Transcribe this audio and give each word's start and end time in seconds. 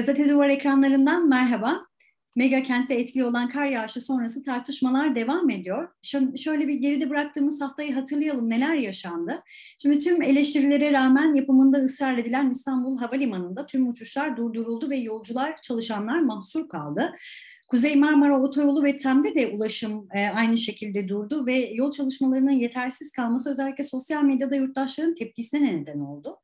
Gazete 0.00 0.28
Duvar 0.28 0.48
ekranlarından 0.48 1.28
merhaba. 1.28 1.86
Mega 2.36 2.62
kentte 2.62 2.94
etkili 2.94 3.24
olan 3.24 3.48
kar 3.48 3.66
yağışı 3.66 4.00
sonrası 4.00 4.44
tartışmalar 4.44 5.14
devam 5.14 5.50
ediyor. 5.50 5.88
şöyle 6.36 6.68
bir 6.68 6.74
geride 6.74 7.10
bıraktığımız 7.10 7.60
haftayı 7.60 7.94
hatırlayalım 7.94 8.50
neler 8.50 8.74
yaşandı. 8.74 9.42
Şimdi 9.82 9.98
tüm 9.98 10.22
eleştirilere 10.22 10.92
rağmen 10.92 11.34
yapımında 11.34 11.78
ısrar 11.78 12.18
edilen 12.18 12.50
İstanbul 12.50 12.98
Havalimanı'nda 12.98 13.66
tüm 13.66 13.88
uçuşlar 13.88 14.36
durduruldu 14.36 14.90
ve 14.90 14.96
yolcular, 14.96 15.62
çalışanlar 15.62 16.20
mahsur 16.20 16.68
kaldı. 16.68 17.14
Kuzey 17.68 17.96
Marmara 17.96 18.42
Otoyolu 18.42 18.84
ve 18.84 18.96
TEM'de 18.96 19.34
de 19.34 19.48
ulaşım 19.48 20.08
e, 20.14 20.28
aynı 20.28 20.58
şekilde 20.58 21.08
durdu 21.08 21.46
ve 21.46 21.70
yol 21.74 21.92
çalışmalarının 21.92 22.50
yetersiz 22.50 23.12
kalması 23.12 23.50
özellikle 23.50 23.84
sosyal 23.84 24.22
medyada 24.22 24.56
yurttaşların 24.56 25.14
tepkisine 25.14 25.80
neden 25.80 25.98
oldu. 25.98 26.36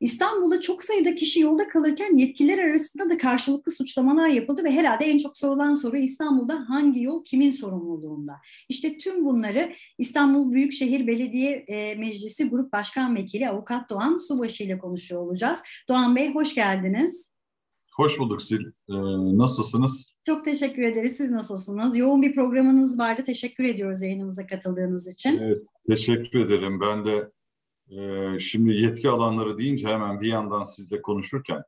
İstanbul'da 0.00 0.60
çok 0.60 0.84
sayıda 0.84 1.14
kişi 1.14 1.40
yolda 1.40 1.68
kalırken 1.68 2.16
yetkililer 2.16 2.58
arasında 2.58 3.10
da 3.10 3.18
karşılıklı 3.18 3.72
suçlamalar 3.72 4.28
yapıldı 4.28 4.64
ve 4.64 4.70
herhalde 4.70 5.04
en 5.04 5.18
çok 5.18 5.38
sorulan 5.38 5.74
soru 5.74 5.96
İstanbul'da 5.96 6.64
hangi 6.68 7.02
yol 7.02 7.24
kimin 7.24 7.50
sorumluluğunda? 7.50 8.32
İşte 8.68 8.98
tüm 8.98 9.24
bunları 9.24 9.72
İstanbul 9.98 10.52
Büyükşehir 10.52 11.06
Belediye 11.06 11.50
e, 11.50 11.94
Meclisi 11.94 12.48
Grup 12.48 12.72
Başkan 12.72 13.16
Vekili 13.16 13.48
Avukat 13.48 13.90
Doğan 13.90 14.16
Subaşı 14.16 14.64
ile 14.64 14.78
konuşuyor 14.78 15.20
olacağız. 15.20 15.60
Doğan 15.88 16.16
Bey 16.16 16.34
hoş 16.34 16.54
geldiniz. 16.54 17.30
Hoş 17.96 18.18
bulduk 18.18 18.42
Sil. 18.48 18.64
Ee, 18.88 18.94
nasılsınız? 19.38 20.14
Çok 20.26 20.44
teşekkür 20.44 20.82
ederiz. 20.82 21.16
Siz 21.16 21.30
nasılsınız? 21.30 21.96
Yoğun 21.96 22.22
bir 22.22 22.34
programınız 22.34 22.98
vardı. 22.98 23.22
Teşekkür 23.26 23.64
ediyoruz 23.64 24.02
yayınımıza 24.02 24.46
katıldığınız 24.46 25.14
için. 25.14 25.38
Evet, 25.38 25.58
teşekkür 25.86 26.46
ederim. 26.46 26.80
Ben 26.80 27.04
de 27.04 27.30
e, 27.90 28.38
şimdi 28.38 28.72
yetki 28.72 29.10
alanları 29.10 29.58
deyince 29.58 29.88
hemen 29.88 30.20
bir 30.20 30.28
yandan 30.28 30.64
sizle 30.64 31.02
konuşurken 31.02 31.62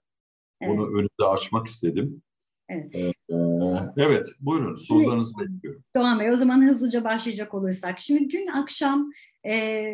evet. 0.61 0.73
bunu 0.73 0.87
önünde 0.87 1.25
açmak 1.29 1.67
istedim. 1.67 2.23
Evet. 2.73 2.95
Ee, 2.95 3.13
evet, 3.97 4.27
buyurun 4.41 4.75
sorularınızı 4.75 5.35
bekliyorum. 5.39 5.85
Doğan 5.97 6.21
Bey, 6.21 6.31
o 6.31 6.37
zaman 6.37 6.63
hızlıca 6.63 7.05
başlayacak 7.05 7.55
olursak. 7.55 8.01
Şimdi 8.01 8.31
dün 8.31 8.47
akşam 8.47 9.11
e, 9.47 9.85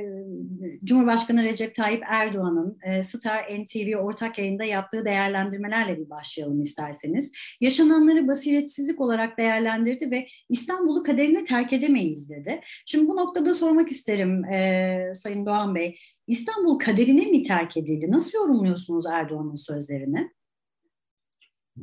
Cumhurbaşkanı 0.85 1.43
Recep 1.43 1.75
Tayyip 1.75 2.03
Erdoğan'ın 2.07 2.79
e, 2.83 3.03
Star 3.03 3.45
NTV 3.45 3.97
ortak 3.97 4.39
yayında 4.39 4.65
yaptığı 4.65 5.05
değerlendirmelerle 5.05 5.99
bir 5.99 6.11
başlayalım 6.11 6.63
isterseniz. 6.63 7.33
Yaşananları 7.61 8.29
basiretsizlik 8.29 9.01
olarak 9.01 9.39
değerlendirdi 9.39 10.11
ve 10.11 10.27
İstanbul'u 10.49 11.03
kaderine 11.03 11.45
terk 11.45 11.73
edemeyiz 11.73 12.31
dedi. 12.31 12.61
Şimdi 12.87 13.09
bu 13.09 13.17
noktada 13.17 13.55
sormak 13.55 13.91
isterim 13.91 14.45
e, 14.45 15.13
Sayın 15.15 15.47
Doğan 15.47 15.75
Bey. 15.75 15.99
İstanbul 16.27 16.79
kaderine 16.79 17.27
mi 17.27 17.43
terk 17.43 17.77
edildi? 17.77 18.11
Nasıl 18.11 18.39
yorumluyorsunuz 18.39 19.07
Erdoğan'ın 19.07 19.57
sözlerini? 19.57 20.38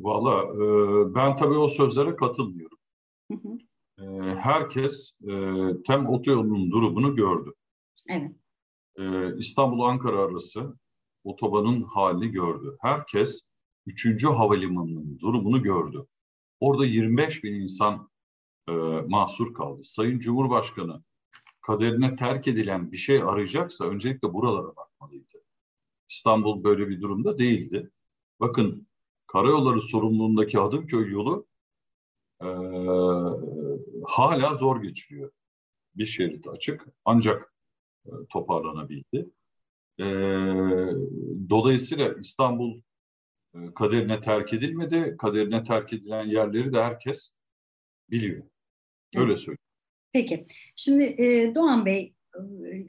Valla 0.00 0.42
e, 0.42 0.64
ben 1.14 1.36
tabii 1.36 1.58
o 1.58 1.68
sözlere 1.68 2.16
katılmıyorum. 2.16 2.78
Hı 3.32 3.38
hı. 3.38 3.58
E, 3.98 4.34
herkes 4.34 5.12
e, 5.22 5.32
TEM 5.86 6.06
otoyolunun 6.06 6.70
durumunu 6.70 7.14
gördü. 7.14 7.52
Evet. 8.08 8.32
E, 8.98 9.36
İstanbul-Ankara 9.38 10.18
arası 10.18 10.76
otobanın 11.24 11.82
halini 11.82 12.28
gördü. 12.28 12.76
Herkes 12.80 13.42
3. 13.86 14.24
havalimanının 14.24 15.18
durumunu 15.18 15.62
gördü. 15.62 16.06
Orada 16.60 16.86
25 16.86 17.44
bin 17.44 17.54
insan 17.54 18.10
e, 18.68 18.72
mahsur 19.08 19.54
kaldı. 19.54 19.84
Sayın 19.84 20.18
Cumhurbaşkanı 20.18 21.02
kaderine 21.60 22.16
terk 22.16 22.48
edilen 22.48 22.92
bir 22.92 22.96
şey 22.96 23.22
arayacaksa 23.22 23.84
öncelikle 23.84 24.32
buralara 24.32 24.76
bakmalıydı. 24.76 25.44
İstanbul 26.08 26.64
böyle 26.64 26.88
bir 26.88 27.00
durumda 27.00 27.38
değildi. 27.38 27.90
Bakın 28.40 28.86
karayolları 29.36 29.80
sorumluluğundaki 29.80 30.58
Hadımköy 30.58 31.10
yolu 31.10 31.46
e, 32.42 32.48
hala 34.06 34.54
zor 34.54 34.82
geçiliyor. 34.82 35.30
Bir 35.96 36.06
şerit 36.06 36.48
açık 36.48 36.86
ancak 37.04 37.54
e, 38.06 38.10
toparlanabildi. 38.30 39.30
E, 39.98 40.04
dolayısıyla 41.50 42.14
İstanbul 42.20 42.80
e, 43.54 43.58
kaderine 43.74 44.20
terk 44.20 44.52
edilmedi. 44.52 45.16
Kaderine 45.18 45.64
terk 45.64 45.92
edilen 45.92 46.24
yerleri 46.26 46.72
de 46.72 46.82
herkes 46.82 47.30
biliyor. 48.10 48.42
Öyle 49.16 49.36
söyleyeyim. 49.36 49.58
Peki. 50.12 50.46
Şimdi 50.76 51.04
e, 51.04 51.54
Doğan 51.54 51.86
Bey 51.86 52.14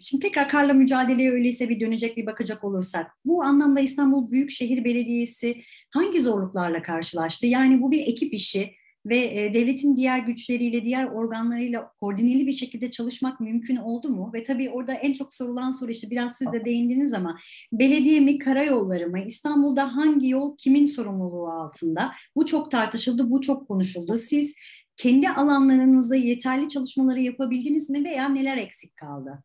Şimdi 0.02 0.25
tekrar 0.25 0.50
karla 0.50 0.74
mücadeleye 0.74 1.31
öyleyse 1.31 1.69
bir 1.69 1.80
dönecek 1.80 2.18
bir 2.18 2.25
bakacak 2.25 2.63
olursak 2.63 3.12
bu 3.25 3.44
anlamda 3.44 3.80
İstanbul 3.80 4.31
Büyükşehir 4.31 4.84
Belediyesi 4.84 5.62
hangi 5.94 6.22
zorluklarla 6.22 6.81
karşılaştı? 6.81 7.47
Yani 7.47 7.81
bu 7.81 7.91
bir 7.91 8.00
ekip 8.00 8.34
işi 8.34 8.72
ve 9.06 9.18
e, 9.18 9.53
devletin 9.53 9.96
diğer 9.96 10.19
güçleriyle, 10.19 10.84
diğer 10.84 11.06
organlarıyla 11.06 11.91
koordineli 12.02 12.47
bir 12.47 12.53
şekilde 12.53 12.91
çalışmak 12.91 13.40
mümkün 13.40 13.75
oldu 13.75 14.09
mu? 14.09 14.31
Ve 14.34 14.44
tabii 14.44 14.69
orada 14.69 14.94
en 14.94 15.13
çok 15.13 15.34
sorulan 15.34 15.72
soru 15.72 15.91
işte 15.91 16.09
biraz 16.09 16.38
siz 16.38 16.52
de 16.52 16.66
değindiniz 16.66 17.14
ama 17.14 17.38
belediye 17.72 18.19
mi, 18.19 18.38
karayolları 18.38 19.09
mı? 19.09 19.19
İstanbul'da 19.25 19.96
hangi 19.96 20.29
yol 20.29 20.58
kimin 20.58 20.85
sorumluluğu 20.85 21.47
altında? 21.47 22.12
Bu 22.35 22.46
çok 22.46 22.72
tartışıldı, 22.72 23.31
bu 23.31 23.41
çok 23.41 23.68
konuşuldu. 23.68 24.18
Siz 24.18 24.53
kendi 24.97 25.30
alanlarınızda 25.30 26.16
yeterli 26.16 26.69
çalışmaları 26.69 27.19
yapabildiniz 27.19 27.90
mi 27.90 28.03
veya 28.03 28.30
neler 28.30 28.58
eksik 28.58 28.96
kaldı? 28.96 29.44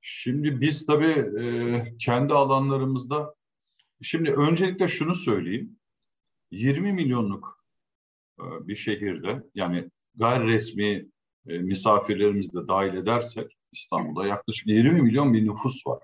Şimdi 0.00 0.60
biz 0.60 0.86
tabii 0.86 1.40
e, 1.40 1.96
kendi 1.98 2.34
alanlarımızda, 2.34 3.34
şimdi 4.02 4.32
öncelikle 4.32 4.88
şunu 4.88 5.14
söyleyeyim. 5.14 5.76
20 6.50 6.92
milyonluk 6.92 7.64
e, 8.40 8.44
bir 8.68 8.74
şehirde 8.74 9.42
yani 9.54 9.90
gayri 10.14 10.46
resmi 10.46 11.06
e, 11.46 11.58
misafirlerimizi 11.58 12.52
de 12.52 12.68
dahil 12.68 12.94
edersek 12.94 13.56
İstanbul'da 13.72 14.26
yaklaşık 14.26 14.66
20 14.66 15.02
milyon 15.02 15.34
bir 15.34 15.46
nüfus 15.46 15.86
var. 15.86 16.02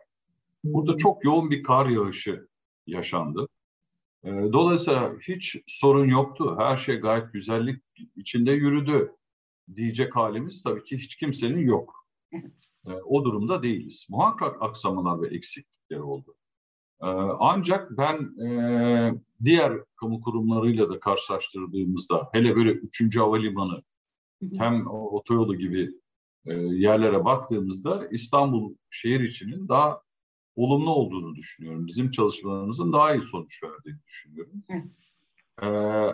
Burada 0.64 0.96
çok 0.96 1.24
yoğun 1.24 1.50
bir 1.50 1.62
kar 1.62 1.86
yağışı 1.86 2.46
yaşandı. 2.86 3.46
E, 4.24 4.30
dolayısıyla 4.52 5.12
hiç 5.28 5.56
sorun 5.66 6.06
yoktu. 6.06 6.56
Her 6.58 6.76
şey 6.76 6.96
gayet 6.96 7.32
güzellik 7.32 7.82
içinde 8.16 8.52
yürüdü 8.52 9.12
diyecek 9.76 10.16
halimiz 10.16 10.62
tabii 10.62 10.84
ki 10.84 10.98
hiç 10.98 11.16
kimsenin 11.16 11.66
yok. 11.66 12.06
E, 12.86 12.90
o 13.04 13.24
durumda 13.24 13.62
değiliz. 13.62 14.06
Muhakkak 14.10 14.62
aksamalar 14.62 15.22
ve 15.22 15.36
eksiklikler 15.36 15.98
oldu. 15.98 16.34
E, 17.00 17.06
ancak 17.38 17.90
ben 17.98 18.46
e, 18.46 19.14
diğer 19.44 19.72
kamu 19.96 20.20
kurumlarıyla 20.20 20.90
da 20.90 21.00
karşılaştırdığımızda 21.00 22.28
hele 22.32 22.56
böyle 22.56 22.70
üçüncü 22.70 23.18
havalimanı 23.18 23.82
hem 24.58 24.86
otoyolu 24.86 25.56
gibi 25.56 25.90
e, 26.46 26.52
yerlere 26.54 27.24
baktığımızda 27.24 28.08
İstanbul 28.10 28.74
şehir 28.90 29.20
içinin 29.20 29.68
daha 29.68 30.02
olumlu 30.56 30.90
olduğunu 30.90 31.34
düşünüyorum. 31.34 31.86
Bizim 31.86 32.10
çalışmalarımızın 32.10 32.92
daha 32.92 33.14
iyi 33.14 33.22
sonuç 33.22 33.62
verdiğini 33.62 33.98
düşünüyorum. 34.06 34.62
Ee, 35.62 35.66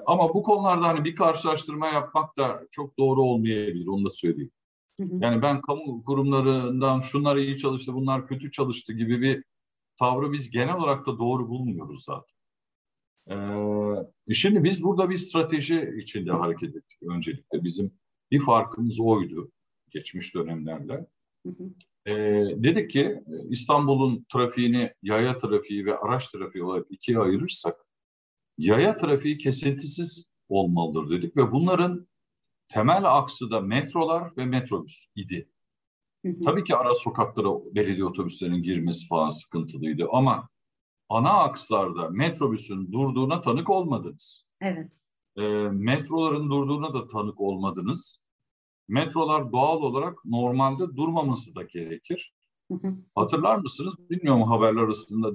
ama 0.07 0.35
bu 0.35 0.43
konularda 0.43 0.89
hani 0.89 1.05
bir 1.05 1.15
karşılaştırma 1.15 1.87
yapmak 1.87 2.39
da 2.39 2.67
çok 2.71 2.99
doğru 2.99 3.23
olmayabilir, 3.23 3.87
onu 3.87 4.05
da 4.05 4.11
söyleyeyim. 4.11 4.51
Yani 4.99 5.43
ben 5.43 5.61
kamu 5.61 6.05
kurumlarından 6.05 7.01
şunlar 7.01 7.37
iyi 7.37 7.59
çalıştı, 7.59 7.95
bunlar 7.95 8.27
kötü 8.27 8.51
çalıştı 8.51 8.93
gibi 8.93 9.23
bir 9.23 9.45
tavrı 9.99 10.33
biz 10.33 10.51
genel 10.51 10.77
olarak 10.77 11.07
da 11.07 11.19
doğru 11.19 11.49
bulmuyoruz 11.49 12.05
zaten. 12.05 12.39
Ee, 13.31 14.35
şimdi 14.35 14.65
biz 14.65 14.83
burada 14.83 15.11
bir 15.11 15.19
strateji 15.19 15.95
içinde 16.03 16.33
hareket 16.33 16.77
ettik 16.77 17.03
öncelikle. 17.03 17.65
Bizim 17.65 17.93
bir 18.31 18.41
farkımız 18.41 19.01
oydu 19.01 19.51
geçmiş 19.91 20.35
dönemlerle. 20.35 21.07
Hı 21.47 21.49
hı. 21.49 21.71
E, 22.09 22.13
dedik 22.57 22.91
ki 22.91 23.21
İstanbul'un 23.49 24.27
trafiğini 24.33 24.93
yaya 25.03 25.39
trafiği 25.39 25.87
ve 25.87 25.99
araç 25.99 26.29
trafiği 26.29 26.65
olarak 26.65 26.87
ikiye 26.91 27.19
ayırırsak 27.19 27.87
yaya 28.59 28.97
trafiği 28.97 29.39
kesintisiz 29.39 30.27
olmalıdır 30.49 31.11
dedik 31.11 31.37
ve 31.37 31.53
bunların 31.53 32.09
temel 32.69 33.17
aksı 33.17 33.51
da 33.51 33.61
metrolar 33.61 34.37
ve 34.37 34.45
metrobüs 34.45 35.07
idi. 35.15 35.49
Hı 36.25 36.29
hı. 36.29 36.45
Tabii 36.45 36.65
ki 36.65 36.77
ara 36.77 36.95
sokaklara 36.95 37.75
belediye 37.75 38.05
otobüslerinin 38.05 38.63
girmesi 38.63 39.07
falan 39.07 39.29
sıkıntılıydı 39.29 40.07
ama 40.13 40.49
ana 41.09 41.31
akslarda 41.31 42.09
metrobüsün 42.11 42.93
durduğuna 42.93 43.41
tanık 43.41 43.71
olmadınız. 43.71 44.45
Evet. 44.61 44.93
E, 45.37 45.43
metroların 45.73 46.51
durduğuna 46.51 46.95
da 46.95 47.09
tanık 47.09 47.41
olmadınız 47.41 48.21
metrolar 48.89 49.53
doğal 49.53 49.83
olarak 49.83 50.25
normalde 50.25 50.97
durmaması 50.97 51.55
da 51.55 51.63
gerekir. 51.63 52.33
Hatırlar 53.15 53.57
mısınız? 53.57 53.95
Bilmiyorum 54.11 54.43
haberler 54.43 54.83
arasında 54.83 55.31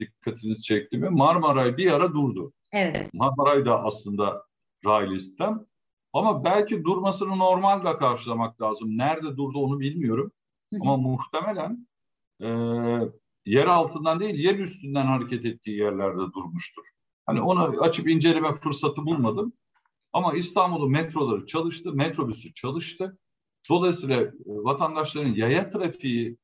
dikkatinizi 0.00 0.62
çekti 0.62 0.98
mi? 0.98 1.08
Marmaray 1.10 1.76
bir 1.76 1.92
ara 1.92 2.14
durdu. 2.14 2.52
Evet. 2.72 3.14
Marmaray 3.14 3.64
da 3.66 3.84
aslında 3.84 4.44
raylı 4.84 5.20
sistem. 5.20 5.66
Ama 6.12 6.44
belki 6.44 6.84
durmasını 6.84 7.38
normalde 7.38 7.96
karşılamak 7.96 8.62
lazım. 8.62 8.98
Nerede 8.98 9.36
durdu 9.36 9.58
onu 9.58 9.80
bilmiyorum. 9.80 10.32
Ama 10.80 10.96
muhtemelen 10.96 11.88
e, 12.42 12.48
yer 13.46 13.66
altından 13.66 14.20
değil 14.20 14.34
yer 14.34 14.54
üstünden 14.54 15.06
hareket 15.06 15.44
ettiği 15.44 15.78
yerlerde 15.78 16.32
durmuştur. 16.32 16.82
Hani 17.26 17.40
onu 17.40 17.60
açıp 17.60 18.08
inceleme 18.08 18.52
fırsatı 18.52 19.06
bulmadım. 19.06 19.52
Ama 20.12 20.34
İstanbul'un 20.34 20.90
metroları 20.90 21.46
çalıştı, 21.46 21.92
metrobüsü 21.92 22.54
çalıştı. 22.54 23.18
Dolayısıyla 23.68 24.32
vatandaşların 24.46 25.34
yaya 25.34 25.68
trafiği 25.68 26.36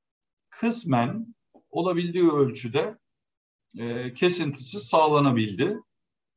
kısmen 0.50 1.34
olabildiği 1.70 2.31
ölçüde 2.31 2.99
e, 3.78 4.14
kesintisiz 4.14 4.82
sağlanabildi. 4.82 5.81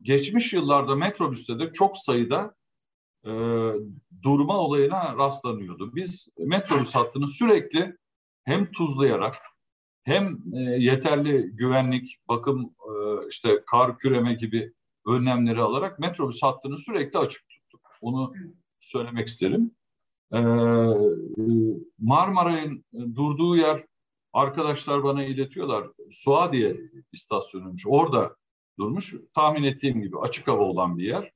Geçmiş 0.01 0.53
yıllarda 0.53 0.95
metrobüste 0.95 1.59
de 1.59 1.71
çok 1.74 1.97
sayıda 1.97 2.56
e, 3.25 3.31
durma 4.21 4.57
olayına 4.57 5.18
rastlanıyordu. 5.18 5.95
Biz 5.95 6.27
metrobüs 6.38 6.95
hattını 6.95 7.27
sürekli 7.27 7.97
hem 8.44 8.71
tuzlayarak 8.71 9.35
hem 10.03 10.38
e, 10.53 10.59
yeterli 10.59 11.50
güvenlik, 11.53 12.18
bakım, 12.27 12.63
e, 12.65 13.27
işte 13.29 13.63
kar 13.65 13.97
küreme 13.97 14.33
gibi 14.33 14.74
önlemleri 15.07 15.62
alarak 15.62 16.00
metrobüs 16.00 16.44
hattını 16.44 16.77
sürekli 16.77 17.19
açık 17.19 17.50
tuttuk. 17.50 17.81
Onu 18.01 18.33
söylemek 18.80 19.27
isterim. 19.27 19.71
E, 20.33 20.39
Marmaray'ın 22.00 22.86
durduğu 23.15 23.57
yer 23.57 23.86
arkadaşlar 24.33 25.04
bana 25.04 25.24
iletiyorlar. 25.24 25.88
Suadiye 26.12 26.81
istasyonuymuş. 27.12 27.83
Orada 27.88 28.36
durmuş. 28.80 29.15
Tahmin 29.33 29.63
ettiğim 29.63 30.01
gibi 30.01 30.19
açık 30.19 30.48
hava 30.48 30.63
olan 30.63 30.98
bir 30.98 31.04
yer. 31.04 31.31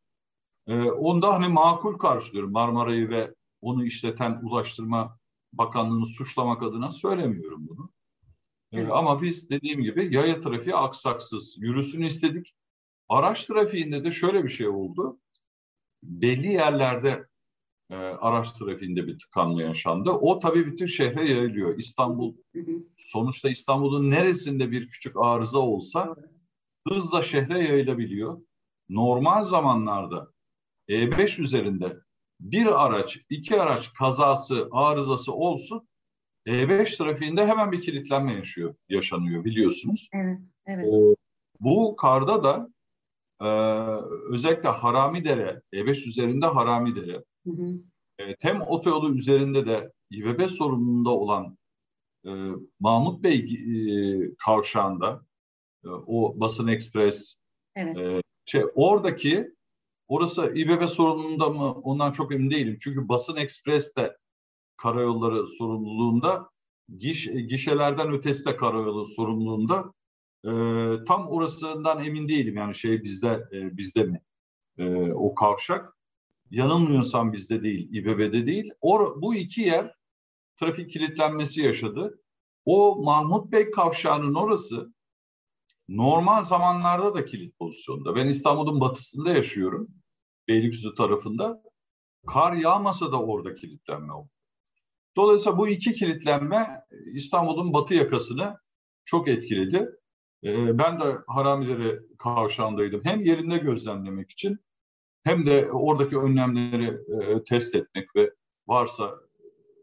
E, 0.68 0.82
onda 0.82 1.34
hani 1.34 1.48
makul 1.48 1.98
karşılıyorum 1.98 2.52
Marmaray'ı 2.52 3.10
ve 3.10 3.34
onu 3.62 3.86
işleten 3.86 4.40
Ulaştırma 4.44 5.18
Bakanlığı'nı 5.54 6.06
suçlamak 6.06 6.64
adına 6.64 6.90
söylemiyorum 6.90 7.68
bunu. 7.68 7.90
E, 8.72 8.88
ama 8.88 9.22
biz 9.22 9.50
dediğim 9.50 9.82
gibi 9.82 10.16
yaya 10.16 10.42
trafiği 10.42 10.76
aksaksız 10.76 11.56
yürüsün 11.58 12.02
istedik. 12.02 12.54
Araç 13.12 13.46
trafiğinde 13.46 14.04
de 14.04 14.12
şöyle 14.12 14.44
bir 14.44 14.50
şey 14.50 14.68
oldu. 14.68 15.20
Belli 16.04 16.48
yerlerde 16.48 17.28
e, 17.90 17.96
araç 17.96 18.52
trafiğinde 18.52 19.08
bir 19.08 19.20
tıkanma 19.20 19.62
yaşandı. 19.62 20.12
O 20.12 20.40
tabii 20.40 20.66
bütün 20.66 20.86
şehre 20.86 21.32
yayılıyor. 21.32 21.78
İstanbul, 21.78 22.36
sonuçta 22.98 23.50
İstanbul'un 23.50 24.12
neresinde 24.12 24.72
bir 24.72 24.90
küçük 24.90 25.16
arıza 25.18 25.60
olsa 25.60 26.16
hızla 26.88 27.24
şehre 27.24 27.64
yayılabiliyor. 27.64 28.42
Normal 28.90 29.44
zamanlarda 29.44 30.32
E5 30.90 31.42
üzerinde 31.42 31.98
bir 32.40 32.86
araç, 32.86 33.20
iki 33.30 33.62
araç 33.62 33.94
kazası, 33.94 34.70
arızası 34.72 35.34
olsun 35.34 35.88
E5 36.48 36.98
trafiğinde 36.98 37.48
hemen 37.48 37.72
bir 37.72 37.82
kilitlenme 37.82 38.34
yaşıyor, 38.34 38.76
yaşanıyor 38.90 39.46
biliyorsunuz. 39.46 40.10
Evet, 40.14 40.40
evet. 40.66 40.86
Ee, 40.86 41.16
bu 41.60 41.96
karda 41.96 42.44
da 42.44 42.70
e, 43.42 43.48
özellikle 44.30 44.70
Haramidere, 44.70 45.62
E5 45.74 46.08
üzerinde 46.10 46.46
Haramidere, 46.46 47.24
hı 47.48 47.52
hı. 47.52 47.80
E, 48.20 48.36
tem 48.36 48.62
otoyolu 48.62 49.14
üzerinde 49.14 49.66
de 49.66 49.92
İBB 50.12 50.48
sorumluluğunda 50.48 51.10
olan 51.10 51.58
e, 52.26 52.32
Mahmut 52.80 53.24
Bey 53.24 53.40
e, 53.40 54.36
kavşağında 54.46 55.26
e, 55.86 55.88
o 55.90 56.40
Basın 56.40 56.68
Ekspres 56.68 57.36
evet. 57.76 57.98
e, 57.98 58.22
şey 58.46 58.64
oradaki 58.76 59.56
orası 60.08 60.54
İBB 60.56 60.88
sorumluluğunda 60.88 61.50
mı 61.50 61.72
ondan 61.72 62.12
çok 62.12 62.34
emin 62.34 62.52
değilim. 62.52 62.78
Çünkü 62.82 63.10
Basın 63.10 63.36
Ekspres 63.36 63.96
de 63.96 64.18
karayolları 64.78 65.48
sorumluluğunda 65.48 66.50
giş, 66.98 67.26
gişelerden 67.48 68.12
ötesi 68.12 68.46
de 68.46 68.56
karayolu 68.56 69.06
sorumluluğunda 69.06 69.94
e, 70.46 70.50
tam 71.08 71.28
orasından 71.28 72.06
emin 72.06 72.28
değilim 72.28 72.56
yani 72.56 72.76
şey 72.76 73.04
bizde 73.04 73.48
e, 73.52 73.78
bizde 73.78 74.04
mi 74.04 74.22
e, 74.78 75.12
o 75.12 75.36
kavşak 75.36 75.98
yanılmıyorsam 76.52 77.34
bizde 77.34 77.64
değil 77.64 77.90
İBB'de 77.92 78.46
değil 78.46 78.72
o, 78.82 79.22
bu 79.22 79.36
iki 79.36 79.62
yer 79.62 79.96
trafik 80.60 80.92
kilitlenmesi 80.92 81.62
yaşadı. 81.62 82.20
O 82.66 83.04
Mahmut 83.04 83.52
Bey 83.52 83.72
kavşağının 83.72 84.36
orası 84.36 84.94
normal 85.90 86.44
zamanlarda 86.44 87.16
da 87.16 87.26
kilit 87.26 87.60
pozisyonda. 87.60 88.16
Ben 88.16 88.28
İstanbul'un 88.28 88.80
batısında 88.80 89.30
yaşıyorum. 89.30 89.90
Beylikdüzü 90.48 90.96
tarafında. 90.96 91.64
Kar 92.28 92.54
yağmasa 92.54 93.12
da 93.12 93.24
orada 93.24 93.56
kilitlenme 93.56 94.14
oldu. 94.14 94.30
Dolayısıyla 95.16 95.58
bu 95.58 95.68
iki 95.68 95.94
kilitlenme 95.94 96.82
İstanbul'un 97.14 97.74
batı 97.74 97.94
yakasını 97.94 98.58
çok 99.06 99.28
etkiledi. 99.28 99.90
Ee, 100.44 100.78
ben 100.78 101.00
de 101.00 101.18
Haramidere 101.28 102.00
kavşağındaydım. 102.18 103.02
Hem 103.04 103.22
yerinde 103.22 103.58
gözlemlemek 103.58 104.32
için 104.32 104.60
hem 105.24 105.46
de 105.46 105.72
oradaki 105.72 106.18
önlemleri 106.18 106.98
e, 107.22 107.44
test 107.44 107.76
etmek 107.76 108.16
ve 108.16 108.34
varsa 108.68 109.16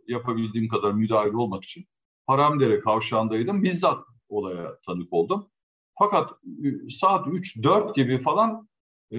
yapabildiğim 0.08 0.68
kadar 0.68 0.92
müdahil 0.92 1.32
olmak 1.32 1.64
için 1.64 1.84
Haramidere 2.26 2.80
kavşağındaydım. 2.80 3.62
Bizzat 3.62 4.04
olaya 4.28 4.78
tanık 4.86 5.12
oldum. 5.12 5.50
Fakat 5.98 6.30
saat 6.90 7.26
3-4 7.26 7.94
gibi 7.94 8.18
falan 8.18 8.68
e, 9.12 9.16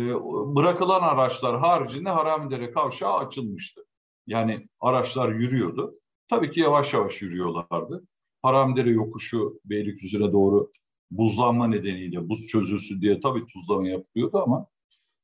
bırakılan 0.56 1.02
araçlar 1.02 1.60
haricinde 1.60 2.10
Haramidere 2.10 2.72
kavşağı 2.72 3.18
açılmıştı. 3.18 3.82
Yani 4.28 4.68
araçlar 4.80 5.30
yürüyordu. 5.30 6.00
Tabii 6.30 6.52
ki 6.52 6.60
yavaş 6.60 6.94
yavaş 6.94 7.22
yürüyorlardı. 7.22 8.08
Haramidere 8.42 8.90
yokuşu 8.90 9.60
Beylikdüzü'ne 9.66 10.32
doğru 10.32 10.72
buzlanma 11.12 11.68
nedeniyle 11.68 12.30
buz 12.30 12.48
çözülsün 12.48 13.02
diye 13.02 13.20
tabii 13.20 13.46
tuzlama 13.46 13.88
yapılıyordu 13.88 14.38
ama 14.38 14.68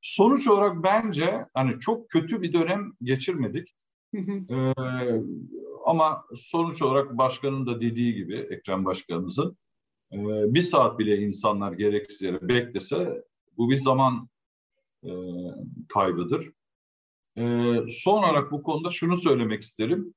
sonuç 0.02 0.48
olarak 0.48 0.84
bence 0.84 1.46
hani 1.54 1.80
çok 1.80 2.10
kötü 2.10 2.42
bir 2.42 2.54
dönem 2.54 2.94
geçirmedik. 3.02 3.76
Ee, 4.50 4.74
ama 5.86 6.26
sonuç 6.36 6.82
olarak 6.82 7.18
başkanın 7.18 7.66
da 7.66 7.82
dediği 7.82 8.16
gibi 8.16 8.36
Ekrem 8.36 8.86
Başkanımızın 8.86 9.58
e, 10.12 10.18
bir 10.54 10.62
saat 10.62 11.00
bile 11.00 11.18
insanlar 11.18 11.74
gereksiz 11.74 12.22
yere 12.22 12.48
beklese 12.48 13.24
bu 13.58 13.70
bir 13.70 13.78
zaman 13.78 14.30
e, 15.04 15.12
kaybıdır. 15.90 16.52
E, 17.38 17.76
son 17.90 18.24
olarak 18.24 18.52
bu 18.52 18.64
konuda 18.64 18.90
şunu 18.90 19.16
söylemek 19.16 19.62
isterim. 19.62 20.14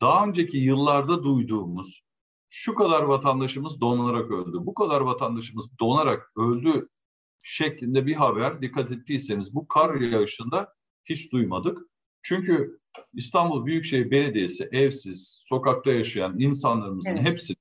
Daha 0.00 0.26
önceki 0.26 0.56
yıllarda 0.56 1.22
duyduğumuz 1.22 2.02
şu 2.50 2.74
kadar 2.74 3.02
vatandaşımız 3.02 3.80
donarak 3.80 4.30
öldü, 4.30 4.56
bu 4.60 4.74
kadar 4.74 5.00
vatandaşımız 5.00 5.78
donarak 5.78 6.32
öldü 6.36 6.88
şeklinde 7.42 8.06
bir 8.06 8.14
haber 8.14 8.62
dikkat 8.62 8.90
ettiyseniz 8.90 9.54
bu 9.54 9.68
kar 9.68 10.00
yağışında 10.00 10.74
hiç 11.04 11.32
duymadık. 11.32 11.78
Çünkü 12.22 12.80
İstanbul 13.12 13.66
Büyükşehir 13.66 14.10
Belediyesi 14.10 14.68
evsiz, 14.72 15.40
sokakta 15.44 15.92
yaşayan 15.92 16.38
insanlarımızın 16.38 17.10
evet. 17.10 17.24
hepsi 17.24 17.54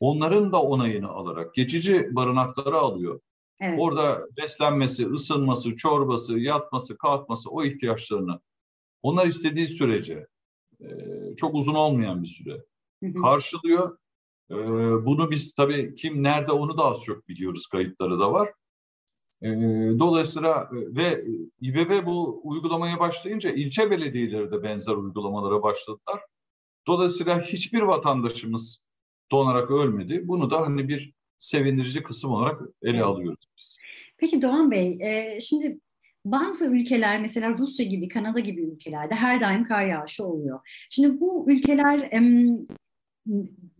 onların 0.00 0.52
da 0.52 0.62
onayını 0.62 1.08
alarak 1.08 1.54
geçici 1.54 2.08
barınakları 2.14 2.76
alıyor. 2.76 3.20
Evet. 3.60 3.78
Orada 3.80 4.26
beslenmesi, 4.36 5.06
ısınması, 5.06 5.76
çorbası, 5.76 6.38
yatması, 6.38 6.98
kalkması 6.98 7.50
o 7.50 7.64
ihtiyaçlarını 7.64 8.40
onlar 9.02 9.26
istediği 9.26 9.66
sürece 9.66 10.26
çok 11.36 11.54
uzun 11.54 11.74
olmayan 11.74 12.22
bir 12.22 12.28
süre 12.28 12.64
karşılıyor. 13.22 13.98
E, 14.52 14.56
bunu 15.06 15.30
biz 15.30 15.54
tabii 15.54 15.94
kim 15.94 16.22
nerede 16.22 16.52
onu 16.52 16.78
da 16.78 16.84
az 16.84 17.02
çok 17.02 17.28
biliyoruz 17.28 17.66
kayıtları 17.66 18.20
da 18.20 18.32
var. 18.32 18.52
E, 19.42 19.48
dolayısıyla 19.98 20.68
ve 20.72 21.24
İBB 21.60 22.06
bu 22.06 22.40
uygulamaya 22.44 23.00
başlayınca 23.00 23.50
ilçe 23.50 23.90
belediyeleri 23.90 24.50
de 24.50 24.62
benzer 24.62 24.92
uygulamalara 24.92 25.62
başladılar. 25.62 26.20
Dolayısıyla 26.86 27.40
hiçbir 27.40 27.82
vatandaşımız 27.82 28.84
donarak 29.30 29.70
ölmedi. 29.70 30.28
Bunu 30.28 30.50
da 30.50 30.60
hani 30.60 30.88
bir 30.88 31.12
sevindirici 31.40 32.02
kısım 32.02 32.30
olarak 32.30 32.60
ele 32.82 32.96
evet. 32.96 33.04
alıyoruz 33.04 33.44
biz. 33.58 33.78
Peki 34.18 34.42
Doğan 34.42 34.70
Bey, 34.70 34.98
e, 35.00 35.40
şimdi 35.40 35.80
bazı 36.24 36.76
ülkeler 36.76 37.20
mesela 37.20 37.50
Rusya 37.58 37.86
gibi, 37.86 38.08
Kanada 38.08 38.40
gibi 38.40 38.62
ülkelerde 38.62 39.14
her 39.14 39.40
daim 39.40 39.64
kar 39.64 39.86
yağışı 39.86 40.24
oluyor. 40.24 40.86
Şimdi 40.90 41.20
bu 41.20 41.50
ülkeler 41.50 42.08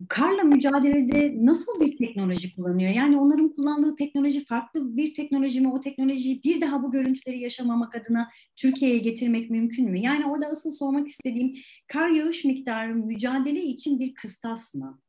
karla 0.09 0.43
mücadelede 0.43 1.45
nasıl 1.45 1.81
bir 1.81 1.97
teknoloji 1.97 2.55
kullanıyor? 2.55 2.91
Yani 2.91 3.17
onların 3.17 3.53
kullandığı 3.53 3.95
teknoloji 3.95 4.45
farklı 4.45 4.97
bir 4.97 5.13
teknoloji 5.13 5.61
mi? 5.61 5.73
O 5.73 5.79
teknolojiyi 5.79 6.43
bir 6.43 6.61
daha 6.61 6.83
bu 6.83 6.91
görüntüleri 6.91 7.39
yaşamamak 7.39 7.95
adına 7.95 8.29
Türkiye'ye 8.55 8.97
getirmek 8.97 9.49
mümkün 9.49 9.91
mü? 9.91 9.99
Yani 9.99 10.25
orada 10.25 10.47
asıl 10.47 10.71
sormak 10.71 11.07
istediğim 11.07 11.55
kar 11.87 12.09
yağış 12.09 12.45
miktarı 12.45 12.95
mücadele 12.95 13.61
için 13.61 13.99
bir 13.99 14.13
kıstas 14.13 14.75
mı? 14.75 15.01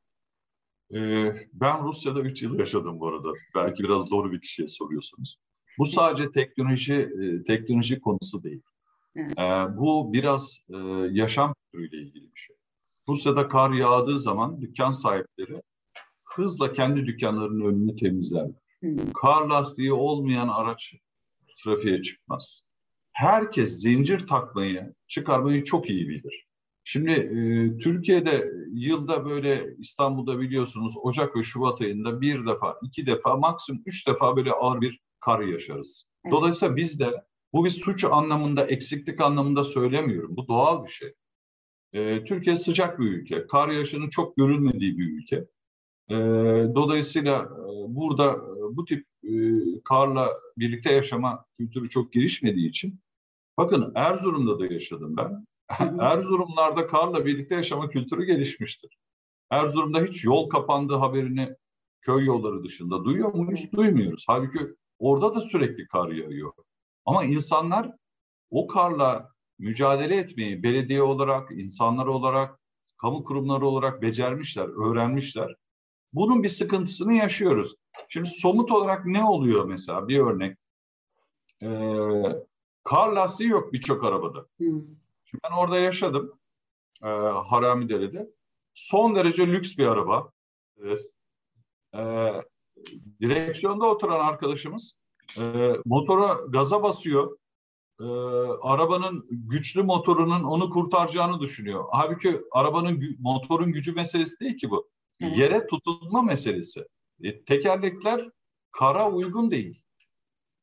Ee, 0.94 1.32
ben 1.52 1.84
Rusya'da 1.84 2.20
3 2.20 2.42
yıl 2.42 2.58
yaşadım 2.58 3.00
bu 3.00 3.08
arada. 3.08 3.28
Belki 3.54 3.82
biraz 3.82 4.10
doğru 4.10 4.32
bir 4.32 4.40
kişiye 4.40 4.68
soruyorsunuz. 4.68 5.36
Bu 5.78 5.86
sadece 5.86 6.32
teknoloji 6.32 6.94
e, 6.94 7.42
teknoloji 7.42 8.00
konusu 8.00 8.42
değil. 8.42 8.62
Evet. 9.16 9.38
Ee, 9.38 9.42
bu 9.78 10.12
biraz 10.12 10.58
e, 10.68 10.76
yaşam 11.10 11.54
türüyle 11.72 11.96
ilgili 11.96 12.34
bir 12.34 12.40
şey. 12.40 12.53
Rusya'da 13.08 13.48
kar 13.48 13.70
yağdığı 13.70 14.20
zaman 14.20 14.60
dükkan 14.60 14.92
sahipleri 14.92 15.54
hızla 16.24 16.72
kendi 16.72 17.06
dükkanlarının 17.06 17.64
önünü 17.64 17.96
temizlerler. 17.96 18.54
Hmm. 18.80 19.12
Kar 19.22 19.46
lastiği 19.46 19.92
olmayan 19.92 20.48
araç 20.48 20.94
trafiğe 21.64 22.02
çıkmaz. 22.02 22.62
Herkes 23.12 23.80
zincir 23.80 24.26
takmayı, 24.26 24.94
çıkarmayı 25.06 25.64
çok 25.64 25.90
iyi 25.90 26.08
bilir. 26.08 26.46
Şimdi 26.84 27.12
e, 27.12 27.76
Türkiye'de 27.78 28.50
yılda 28.72 29.24
böyle 29.24 29.74
İstanbul'da 29.78 30.40
biliyorsunuz 30.40 30.94
Ocak 31.02 31.36
ve 31.36 31.42
Şubat 31.42 31.80
ayında 31.80 32.20
bir 32.20 32.46
defa, 32.46 32.78
iki 32.82 33.06
defa, 33.06 33.36
maksimum 33.36 33.82
üç 33.86 34.08
defa 34.08 34.36
böyle 34.36 34.52
ağır 34.52 34.80
bir 34.80 35.00
kar 35.20 35.40
yaşarız. 35.40 36.04
Dolayısıyla 36.30 36.76
biz 36.76 37.00
de 37.00 37.24
bu 37.52 37.64
bir 37.64 37.70
suç 37.70 38.04
anlamında, 38.04 38.66
eksiklik 38.66 39.20
anlamında 39.20 39.64
söylemiyorum. 39.64 40.36
Bu 40.36 40.48
doğal 40.48 40.84
bir 40.84 40.90
şey. 40.90 41.14
E, 41.94 42.24
Türkiye 42.24 42.56
sıcak 42.56 42.98
bir 43.00 43.12
ülke. 43.12 43.46
Kar 43.46 43.68
yağışının 43.68 44.08
çok 44.08 44.36
görülmediği 44.36 44.98
bir 44.98 45.18
ülke. 45.18 45.36
E, 46.10 46.14
dolayısıyla 46.74 47.42
e, 47.42 47.94
burada 47.94 48.32
e, 48.32 48.76
bu 48.76 48.84
tip 48.84 49.06
e, 49.24 49.32
karla 49.84 50.30
birlikte 50.58 50.92
yaşama 50.92 51.44
kültürü 51.58 51.88
çok 51.88 52.12
gelişmediği 52.12 52.68
için 52.68 53.00
bakın 53.58 53.92
Erzurum'da 53.94 54.58
da 54.58 54.66
yaşadım 54.66 55.16
ben. 55.16 55.46
Erzurumlarda 56.00 56.86
karla 56.86 57.26
birlikte 57.26 57.54
yaşama 57.54 57.88
kültürü 57.88 58.24
gelişmiştir. 58.24 58.98
Erzurum'da 59.50 60.00
hiç 60.00 60.24
yol 60.24 60.48
kapandığı 60.48 60.94
haberini 60.94 61.56
köy 62.00 62.24
yolları 62.24 62.64
dışında 62.64 63.04
duyuyor 63.04 63.34
muyuz? 63.34 63.72
Duymuyoruz. 63.72 64.24
Halbuki 64.28 64.58
orada 64.98 65.34
da 65.34 65.40
sürekli 65.40 65.86
kar 65.86 66.08
yağıyor. 66.08 66.52
Ama 67.06 67.24
insanlar 67.24 67.92
o 68.50 68.66
karla 68.66 69.33
mücadele 69.58 70.16
etmeyi 70.16 70.62
belediye 70.62 71.02
olarak, 71.02 71.50
insanlar 71.52 72.06
olarak, 72.06 72.60
kamu 72.96 73.24
kurumları 73.24 73.66
olarak 73.66 74.02
becermişler, 74.02 74.90
öğrenmişler. 74.90 75.54
Bunun 76.12 76.42
bir 76.42 76.48
sıkıntısını 76.48 77.14
yaşıyoruz. 77.14 77.74
Şimdi 78.08 78.28
somut 78.28 78.72
olarak 78.72 79.06
ne 79.06 79.24
oluyor 79.24 79.64
mesela? 79.64 80.08
Bir 80.08 80.20
örnek. 80.20 80.58
Ee, 81.62 81.68
kar 82.84 83.08
lastiği 83.08 83.48
yok 83.48 83.72
birçok 83.72 84.04
arabada. 84.04 84.46
Hmm. 84.56 84.82
Şimdi 85.24 85.42
ben 85.44 85.56
orada 85.56 85.78
yaşadım. 85.78 86.38
E, 87.02 87.08
Haramidere'de. 87.48 88.30
Son 88.74 89.14
derece 89.14 89.46
lüks 89.46 89.76
bir 89.78 89.86
araba. 89.86 90.32
E, 91.94 92.32
direksiyonda 93.20 93.86
oturan 93.86 94.20
arkadaşımız 94.20 94.94
e, 95.38 95.72
motora 95.84 96.36
gaza 96.48 96.82
basıyor. 96.82 97.38
E, 98.04 98.06
arabanın 98.62 99.26
güçlü 99.30 99.82
motorunun 99.82 100.42
onu 100.42 100.70
kurtaracağını 100.70 101.40
düşünüyor. 101.40 101.84
Halbuki 101.90 102.40
arabanın 102.50 103.16
motorun 103.18 103.72
gücü 103.72 103.92
meselesi 103.92 104.40
değil 104.40 104.56
ki 104.56 104.70
bu. 104.70 104.88
Evet. 105.20 105.36
Yere 105.36 105.66
tutunma 105.66 106.22
meselesi. 106.22 106.84
E, 107.22 107.44
tekerlekler 107.44 108.30
kara 108.70 109.10
uygun 109.10 109.50
değil. 109.50 109.82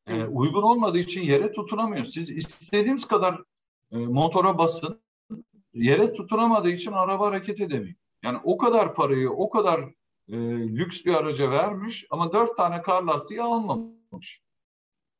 E, 0.07 0.24
uygun 0.24 0.62
olmadığı 0.62 1.00
için 1.00 1.21
yere 1.21 1.51
tutunamıyor. 1.51 2.05
Siz 2.05 2.29
istediğiniz 2.29 3.05
kadar 3.05 3.43
e, 3.91 3.98
motora 3.98 4.57
basın. 4.57 5.01
Yere 5.74 6.13
tutunamadığı 6.13 6.69
için 6.69 6.91
araba 6.91 7.27
hareket 7.27 7.62
edemiyor. 7.62 7.95
Yani 8.24 8.39
o 8.43 8.57
kadar 8.57 8.95
parayı, 8.95 9.31
o 9.31 9.50
kadar 9.50 9.79
e, 10.27 10.38
lüks 10.67 11.05
bir 11.05 11.13
araca 11.13 11.51
vermiş 11.51 12.05
ama 12.10 12.33
dört 12.33 12.57
tane 12.57 12.81
kar 12.81 13.03
lastiği 13.03 13.41
almamış. 13.41 14.41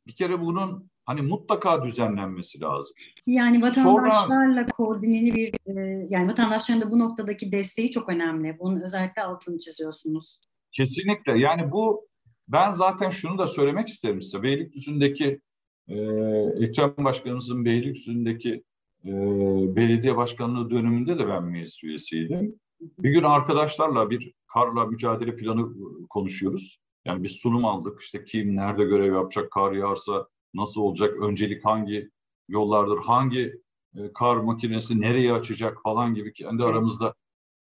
Bir 0.08 0.16
kere 0.16 0.42
bunun 0.42 0.91
hani 1.06 1.22
mutlaka 1.22 1.84
düzenlenmesi 1.84 2.62
lazım. 2.62 2.96
Yani 3.28 3.62
vatandaşlarla 3.62 4.62
Sonra, 4.62 4.68
koordineli 4.68 5.36
bir 5.36 5.54
e, 5.66 6.08
yani 6.10 6.32
vatandaşların 6.32 6.82
da 6.82 6.92
bu 6.92 7.00
noktadaki 7.00 7.52
desteği 7.52 7.92
çok 7.92 8.10
önemli. 8.10 8.58
Bunun 8.60 8.82
özellikle 8.82 9.24
altını 9.24 9.60
çiziyorsunuz. 9.60 10.42
Kesinlikle. 10.72 11.40
Yani 11.40 11.72
bu 11.72 12.08
ben 12.48 12.72
zaten 12.72 13.10
şunu 13.10 13.38
da 13.38 13.48
söylemek 13.48 13.88
isterim 13.88 14.22
size. 14.22 14.44
Beylikdüzü'ndeki 14.44 15.42
e, 15.88 15.96
Ekrem 16.60 16.94
Başkanımızın 16.98 17.66
Beylikdüzü'ndeki 17.66 18.64
e, 19.06 19.12
belediye 19.76 20.18
başkanlığı 20.18 20.70
döneminde 20.70 21.20
de 21.20 21.28
ben 21.28 21.44
meclis 21.44 21.84
üyesiydim. 21.84 22.60
Bir 22.82 23.10
gün 23.10 23.24
arkadaşlarla 23.24 24.10
bir 24.10 24.34
karla 24.48 24.86
mücadele 24.86 25.36
planı 25.36 25.70
konuşuyoruz. 26.10 26.78
Yani 27.06 27.24
bir 27.24 27.30
sunum 27.30 27.66
aldık. 27.66 28.02
İşte 28.02 28.24
kim 28.24 28.56
nerede 28.56 28.84
görev 28.84 29.14
yapacak, 29.14 29.52
kar 29.52 29.72
yağarsa 29.72 30.28
nasıl 30.54 30.82
olacak, 30.82 31.24
öncelik 31.24 31.66
hangi 31.66 32.10
yollardır, 32.48 32.98
hangi 32.98 33.62
e, 33.96 34.14
kar 34.14 34.38
makinesi 34.38 35.02
nereye 35.02 35.34
açacak 35.34 35.82
falan 35.84 36.14
gibi 36.14 36.34
kendi 36.34 36.64
aramızda 36.64 37.14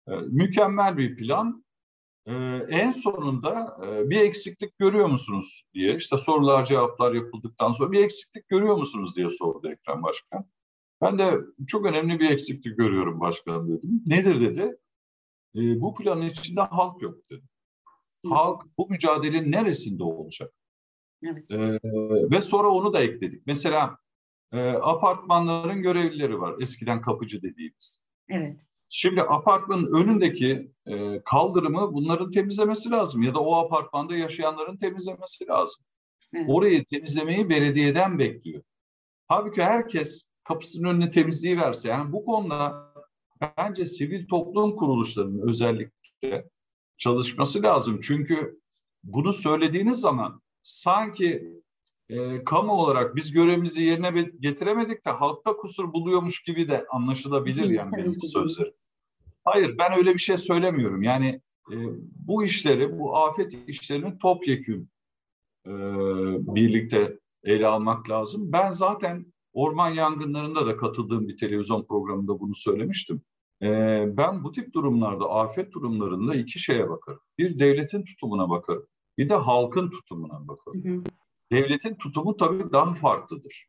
e, 0.09 0.12
mükemmel 0.16 0.97
bir 0.97 1.16
plan. 1.16 1.64
E, 2.26 2.33
en 2.68 2.90
sonunda 2.90 3.78
e, 3.87 4.11
bir 4.11 4.21
eksiklik 4.21 4.78
görüyor 4.78 5.06
musunuz 5.06 5.62
diye 5.75 5.97
işte 5.97 6.16
sorular 6.16 6.64
cevaplar 6.64 7.14
yapıldıktan 7.14 7.73
sonra 7.73 7.92
bir 7.92 8.04
eksiklik 8.04 8.49
görüyor 8.49 8.76
musunuz 8.76 9.16
diye 9.16 9.30
sordu 9.30 9.68
Ekrem 9.68 10.02
Başkan. 10.02 10.45
Ben 11.00 11.18
de 11.18 11.40
çok 11.66 11.87
önemli 11.87 12.21
bir 12.21 12.30
eksiklik 12.30 12.78
görüyorum 12.78 13.21
başkanım 13.21 13.68
dedim. 13.68 14.02
Nedir 14.06 14.40
dedi. 14.40 14.76
E, 15.56 15.80
bu 15.80 15.95
planın 15.95 16.23
içinde 16.23 16.61
halk 16.61 17.02
yok 17.02 17.30
dedi. 17.30 17.45
Halk 18.28 18.62
bu 18.78 18.88
mücadelenin 18.88 19.52
neresinde 19.52 20.02
olacak? 20.02 20.54
Evet. 21.23 21.50
E, 21.50 21.58
ve 22.30 22.40
sonra 22.40 22.68
onu 22.68 22.92
da 22.92 23.00
ekledik. 23.00 23.42
Mesela 23.46 23.99
e, 24.52 24.68
apartmanların 24.68 25.82
görevlileri 25.82 26.40
var. 26.40 26.54
Eskiden 26.61 27.00
kapıcı 27.00 27.42
dediğimiz. 27.42 28.02
Evet. 28.28 28.61
Şimdi 28.88 29.23
apartmanın 29.23 29.92
önündeki 29.92 30.73
e, 30.87 31.23
kaldırımı 31.25 31.92
bunların 31.92 32.30
temizlemesi 32.30 32.90
lazım 32.90 33.23
ya 33.23 33.35
da 33.35 33.40
o 33.40 33.54
apartmanda 33.54 34.16
yaşayanların 34.16 34.76
temizlemesi 34.76 35.46
lazım. 35.46 35.85
Evet. 36.35 36.46
Orayı 36.49 36.85
temizlemeyi 36.85 37.49
belediyeden 37.49 38.18
bekliyor. 38.18 38.62
Halbuki 39.28 39.62
herkes 39.62 40.25
kapısının 40.44 40.88
önüne 40.88 41.11
temizliği 41.11 41.61
verse 41.61 41.88
yani 41.88 42.12
bu 42.12 42.25
konuda 42.25 42.92
bence 43.58 43.87
sivil 43.87 44.28
toplum 44.28 44.76
kuruluşlarının 44.76 45.49
özellikle 45.49 46.49
çalışması 46.99 47.62
lazım. 47.62 48.00
Çünkü 48.02 48.61
bunu 49.04 49.32
söylediğiniz 49.32 50.00
zaman 50.00 50.40
sanki 50.66 51.52
e, 52.08 52.44
kamu 52.44 52.73
olarak 52.73 53.16
biz 53.16 53.32
görevimizi 53.32 53.82
yerine 53.82 54.30
getiremedik 54.40 55.06
de 55.06 55.11
halkta 55.11 55.56
kusur 55.56 55.92
buluyormuş 55.92 56.42
gibi 56.42 56.68
de 56.68 56.87
anlaşılabilir 56.90 57.70
yani 57.70 57.90
benim 57.96 58.14
bu 58.23 58.26
sözlerim. 58.26 58.73
Hayır 59.44 59.78
ben 59.78 59.99
öyle 59.99 60.14
bir 60.14 60.18
şey 60.18 60.37
söylemiyorum. 60.37 61.02
Yani 61.02 61.40
e, 61.73 61.76
bu 62.26 62.44
işleri, 62.44 62.99
bu 62.99 63.16
afet 63.16 63.68
işlerini 63.68 64.18
topyekün 64.18 64.90
e, 65.66 65.73
birlikte 66.54 67.18
ele 67.44 67.66
almak 67.66 68.11
lazım. 68.11 68.52
Ben 68.52 68.70
zaten 68.70 69.32
orman 69.52 69.90
yangınlarında 69.90 70.66
da 70.66 70.76
katıldığım 70.76 71.28
bir 71.28 71.37
televizyon 71.37 71.85
programında 71.87 72.40
bunu 72.40 72.54
söylemiştim. 72.54 73.23
E, 73.62 73.68
ben 74.16 74.44
bu 74.44 74.52
tip 74.52 74.75
durumlarda, 74.75 75.30
afet 75.30 75.73
durumlarında 75.73 76.35
iki 76.35 76.58
şeye 76.58 76.90
bakarım. 76.90 77.20
Bir 77.38 77.58
devletin 77.58 78.04
tutumuna 78.04 78.50
bakarım. 78.50 78.87
Bir 79.18 79.28
de 79.28 79.35
halkın 79.35 79.90
tutumuna 79.90 80.49
bakalım. 80.49 80.85
Hı 80.85 80.88
hı. 80.88 81.02
Devletin 81.52 81.94
tutumu 81.94 82.37
tabii 82.37 82.73
daha 82.73 82.94
farklıdır. 82.94 83.66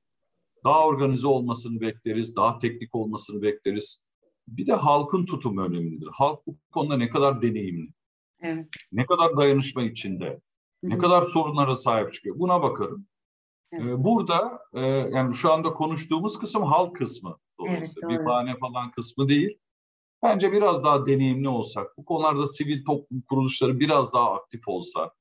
Daha 0.64 0.86
organize 0.86 1.28
olmasını 1.28 1.82
bekleriz, 1.82 2.36
daha 2.36 2.60
teknik 2.60 2.96
olmasını 2.96 3.42
bekleriz. 3.42 4.04
Bir 4.48 4.68
de 4.68 4.74
halkın 4.74 5.26
tutumu 5.26 5.62
önemlidir. 5.62 6.10
Halk 6.12 6.48
bu 6.48 6.58
konuda 6.72 6.98
ne 6.98 7.10
kadar 7.10 7.42
deneyimli, 7.42 7.94
evet. 8.42 8.68
ne 8.92 9.06
kadar 9.06 9.38
dayanışma 9.38 9.84
içinde, 9.84 10.26
hı 10.26 10.88
hı. 10.88 10.90
ne 10.90 10.98
kadar 10.98 11.22
sorunlara 11.22 11.76
sahip 11.76 12.14
çıkıyor. 12.14 12.40
Buna 12.40 12.62
bakarım. 12.62 13.08
Evet. 13.72 13.86
Ee, 13.86 14.04
burada 14.04 14.60
e, 14.74 14.82
yani 14.88 15.36
şu 15.36 15.52
anda 15.52 15.74
konuştuğumuz 15.74 16.40
kısım 16.40 16.64
halk 16.64 16.96
kısmı. 16.96 17.38
Dolayısıyla 17.60 18.10
evet, 18.12 18.20
bir 18.20 18.26
bahane 18.26 18.58
falan 18.58 18.92
kısmı 18.92 19.30
değil. 19.30 19.60
Bence 20.24 20.52
biraz 20.52 20.84
daha 20.84 21.06
deneyimli 21.06 21.50
olsak, 21.50 21.98
bu 21.98 22.06
konularda 22.06 22.48
sivil 22.48 22.86
toplum 22.86 23.22
kuruluşları 23.22 23.80
biraz 23.80 24.14
daha 24.14 24.34
aktif 24.34 24.68
olsa, 24.68 25.12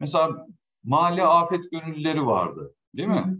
Mesela 0.00 0.46
mahalle 0.84 1.22
afet 1.22 1.70
gönüllüleri 1.70 2.26
vardı 2.26 2.74
değil 2.96 3.08
mi? 3.08 3.38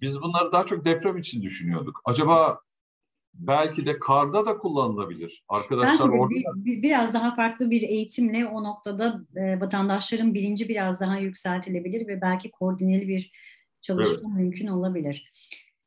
Biz 0.00 0.22
bunları 0.22 0.52
daha 0.52 0.66
çok 0.66 0.84
deprem 0.84 1.16
için 1.16 1.42
düşünüyorduk. 1.42 2.00
Acaba 2.04 2.60
belki 3.34 3.86
de 3.86 3.98
karda 3.98 4.46
da 4.46 4.58
kullanılabilir. 4.58 5.44
Arkadaşlar 5.48 6.08
orada 6.08 6.34
bir, 6.54 6.82
biraz 6.82 7.14
daha 7.14 7.34
farklı 7.34 7.70
bir 7.70 7.82
eğitimle 7.82 8.46
o 8.46 8.64
noktada 8.64 9.24
e, 9.36 9.60
vatandaşların 9.60 10.34
bilinci 10.34 10.68
biraz 10.68 11.00
daha 11.00 11.18
yükseltilebilir 11.18 12.06
ve 12.06 12.20
belki 12.20 12.50
koordineli 12.50 13.08
bir 13.08 13.32
çalışma 13.80 14.28
evet. 14.28 14.36
mümkün 14.36 14.66
olabilir. 14.66 15.30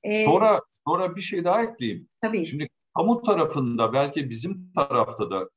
Ee, 0.03 0.25
sonra 0.25 0.61
sonra 0.87 1.15
bir 1.15 1.21
şey 1.21 1.43
daha 1.43 1.63
ekleyeyim. 1.63 2.09
Tabii. 2.21 2.45
Şimdi 2.45 2.69
kamu 2.97 3.21
tarafında 3.21 3.93
belki 3.93 4.29
bizim 4.29 4.71
tarafta 4.75 5.31
da 5.31 5.49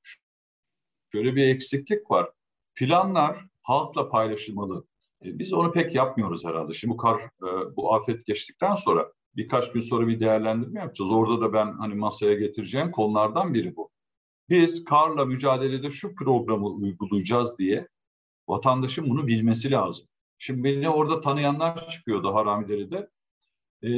şöyle 1.12 1.36
bir 1.36 1.46
eksiklik 1.46 2.10
var. 2.10 2.30
Planlar 2.74 3.46
halkla 3.70 4.08
paylaşılmalı. 4.08 4.84
E, 5.24 5.38
biz 5.38 5.52
onu 5.52 5.72
pek 5.72 5.94
yapmıyoruz 5.94 6.44
herhalde. 6.44 6.74
Şimdi 6.74 6.92
bu 6.92 6.96
kar, 6.96 7.20
e, 7.20 7.76
bu 7.76 7.94
afet 7.94 8.26
geçtikten 8.26 8.74
sonra 8.74 9.12
birkaç 9.36 9.72
gün 9.72 9.80
sonra 9.80 10.08
bir 10.08 10.20
değerlendirme 10.20 10.80
yapacağız. 10.80 11.12
Orada 11.12 11.40
da 11.40 11.52
ben 11.52 11.72
hani 11.72 11.94
masaya 11.94 12.34
getireceğim 12.34 12.90
konulardan 12.90 13.54
biri 13.54 13.76
bu. 13.76 13.90
Biz 14.48 14.84
karla 14.84 15.24
mücadelede 15.24 15.90
şu 15.90 16.14
programı 16.14 16.66
uygulayacağız 16.66 17.58
diye 17.58 17.88
Vatandaşın 18.48 19.10
bunu 19.10 19.26
bilmesi 19.26 19.70
lazım. 19.70 20.06
Şimdi 20.38 20.64
beni 20.64 20.88
orada 20.88 21.20
tanıyanlar 21.20 21.88
çıkıyordu 21.88 22.34
Haramidere'de. 22.34 23.08
Ee, 23.82 23.88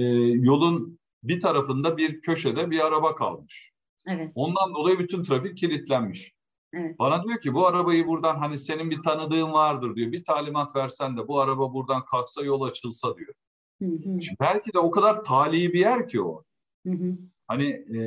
yolun 0.43 0.99
bir 1.23 1.41
tarafında 1.41 1.97
bir 1.97 2.21
köşede 2.21 2.71
bir 2.71 2.87
araba 2.87 3.15
kalmış. 3.15 3.73
Evet. 4.07 4.33
Ondan 4.35 4.75
dolayı 4.75 4.99
bütün 4.99 5.23
trafik 5.23 5.59
kilitlenmiş. 5.59 6.33
Evet. 6.73 6.99
Bana 6.99 7.25
diyor 7.25 7.41
ki 7.41 7.55
bu 7.55 7.67
arabayı 7.67 8.07
buradan 8.07 8.37
hani 8.37 8.59
senin 8.59 8.91
bir 8.91 9.03
tanıdığın 9.03 9.53
vardır 9.53 9.97
diyor. 9.97 10.13
Bir 10.13 10.25
talimat 10.25 10.77
versen 10.77 11.17
de 11.17 11.29
bu 11.29 11.41
araba 11.41 11.75
buradan 11.75 12.05
kalksa 12.05 12.43
yol 12.43 12.63
açılsa 12.63 13.17
diyor. 13.17 13.35
Hı 13.83 13.89
hı. 13.89 14.23
Şimdi 14.23 14.37
belki 14.41 14.73
de 14.73 14.79
o 14.79 14.91
kadar 14.91 15.25
tali 15.25 15.73
bir 15.73 15.81
yer 15.81 16.09
ki 16.09 16.23
o. 16.23 16.45
Hı 16.87 16.93
hı. 16.93 17.19
Hani 17.49 17.71
e, 17.71 18.01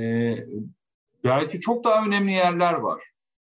belki 1.24 1.60
çok 1.60 1.84
daha 1.84 2.06
önemli 2.06 2.32
yerler 2.32 2.74
var. 2.74 3.04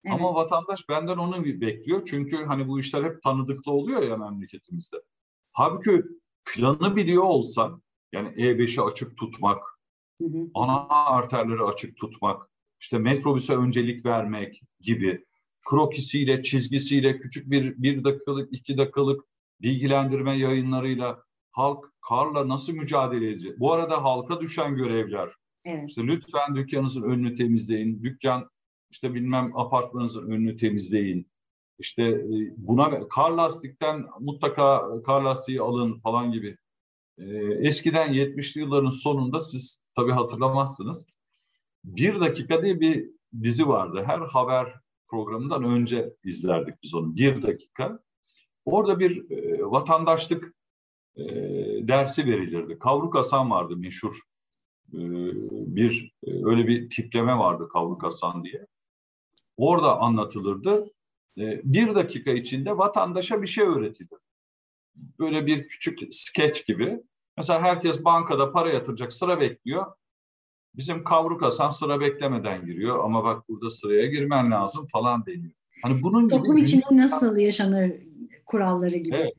Evet. 0.05 0.15
Ama 0.15 0.35
vatandaş 0.35 0.89
benden 0.89 1.17
onu 1.17 1.45
bekliyor. 1.45 2.05
Çünkü 2.05 2.45
hani 2.45 2.69
bu 2.69 2.81
işler 2.81 3.05
hep 3.05 3.23
tanıdıklı 3.23 3.73
oluyor 3.73 4.03
ya 4.03 4.17
memleketimizde. 4.17 4.97
Halbuki 5.53 6.03
planı 6.45 6.97
biliyor 6.97 7.23
olsan 7.23 7.83
yani 8.13 8.29
E5'i 8.29 8.83
açık 8.83 9.17
tutmak, 9.17 9.63
Hı 10.23 10.29
hı. 10.29 10.49
ana 10.55 10.87
arterleri 10.89 11.63
açık 11.63 11.97
tutmak, 11.97 12.51
işte 12.87 12.99
metrobüse 12.99 13.57
öncelik 13.57 14.07
vermek 14.07 14.63
gibi 14.81 15.25
krokisiyle, 15.69 16.43
çizgisiyle, 16.43 17.19
küçük 17.19 17.51
bir, 17.51 17.83
bir 17.83 18.05
dakikalık, 18.05 18.53
iki 18.53 18.79
dakikalık 18.79 19.25
bilgilendirme 19.61 20.39
yayınlarıyla 20.39 21.23
halk 21.51 21.93
karla 22.09 22.49
nasıl 22.49 22.73
mücadele 22.73 23.31
edecek? 23.31 23.61
Bu 23.61 23.73
arada 23.73 24.05
halka 24.05 24.41
düşen 24.41 24.75
görevler, 24.75 25.29
Evet. 25.65 25.89
işte 25.89 26.03
lütfen 26.03 26.57
dükkanınızın 26.57 27.03
önünü 27.03 27.37
temizleyin, 27.37 28.03
dükkan 28.03 28.51
işte 28.91 29.15
bilmem 29.15 29.57
apartmanınızın 29.57 30.31
önünü 30.31 30.57
temizleyin. 30.57 31.31
İşte 31.79 32.03
e, 32.03 32.55
buna 32.57 33.09
kar 33.09 33.31
lastikten 33.31 34.05
mutlaka 34.21 34.89
kar 35.07 35.23
lastiği 35.23 35.61
alın 35.61 36.01
falan 36.01 36.33
gibi. 36.33 36.57
E, 37.19 37.25
eskiden 37.61 38.13
70'li 38.13 38.61
yılların 38.61 38.89
sonunda 38.89 39.41
siz 39.41 39.81
tabii 39.97 40.13
hatırlamazsınız. 40.13 41.07
Bir 41.87 42.21
dakika 42.21 42.63
diye 42.63 42.81
bir 42.81 43.11
dizi 43.43 43.69
vardı. 43.69 44.03
Her 44.07 44.19
haber 44.19 44.75
programından 45.09 45.65
önce 45.65 46.15
izlerdik 46.25 46.75
biz 46.83 46.95
onu. 46.95 47.17
Bir 47.17 47.43
dakika. 47.43 47.99
Orada 48.65 48.99
bir 48.99 49.31
e, 49.31 49.65
vatandaşlık 49.65 50.55
e, 51.17 51.25
dersi 51.89 52.27
verilirdi. 52.27 52.79
Kavruk 52.79 53.15
Hasan 53.15 53.51
vardı 53.51 53.77
meşhur. 53.77 54.21
E, 54.93 54.99
bir 55.77 56.15
e, 56.27 56.31
öyle 56.45 56.69
bir 56.69 56.91
tipleme 56.91 57.39
vardı 57.39 57.69
Kavruk 57.73 58.03
Hasan 58.03 58.45
diye. 58.45 58.67
Orada 59.57 59.99
anlatılırdı. 60.01 60.93
E, 61.39 61.61
bir 61.65 61.95
dakika 61.95 62.31
içinde 62.31 62.79
vatandaşa 62.79 63.43
bir 63.43 63.47
şey 63.47 63.65
öğretilir. 63.65 64.19
Böyle 64.97 65.47
bir 65.47 65.69
küçük 65.69 65.99
skeç 66.15 66.67
gibi. 66.67 67.03
Mesela 67.37 67.63
herkes 67.63 68.05
bankada 68.05 68.53
para 68.53 68.69
yatıracak 68.69 69.13
sıra 69.13 69.41
bekliyor. 69.41 69.87
Bizim 70.77 71.05
kavruk 71.05 71.43
Hasan 71.43 71.69
sıra 71.69 72.01
beklemeden 72.01 72.67
giriyor 72.67 73.05
ama 73.05 73.25
bak 73.25 73.49
burada 73.49 73.71
sıraya 73.71 74.07
girmen 74.07 74.51
lazım 74.51 74.87
falan 74.93 75.27
deniyor. 75.27 75.53
Hani 75.83 76.03
bunun 76.03 76.29
gibi 76.29 76.39
Toplum 76.39 76.57
içinde 76.57 76.85
nasıl 76.91 77.37
yaşanır 77.37 77.93
kuralları 78.47 78.97
gibi. 78.97 79.17
Evet. 79.17 79.33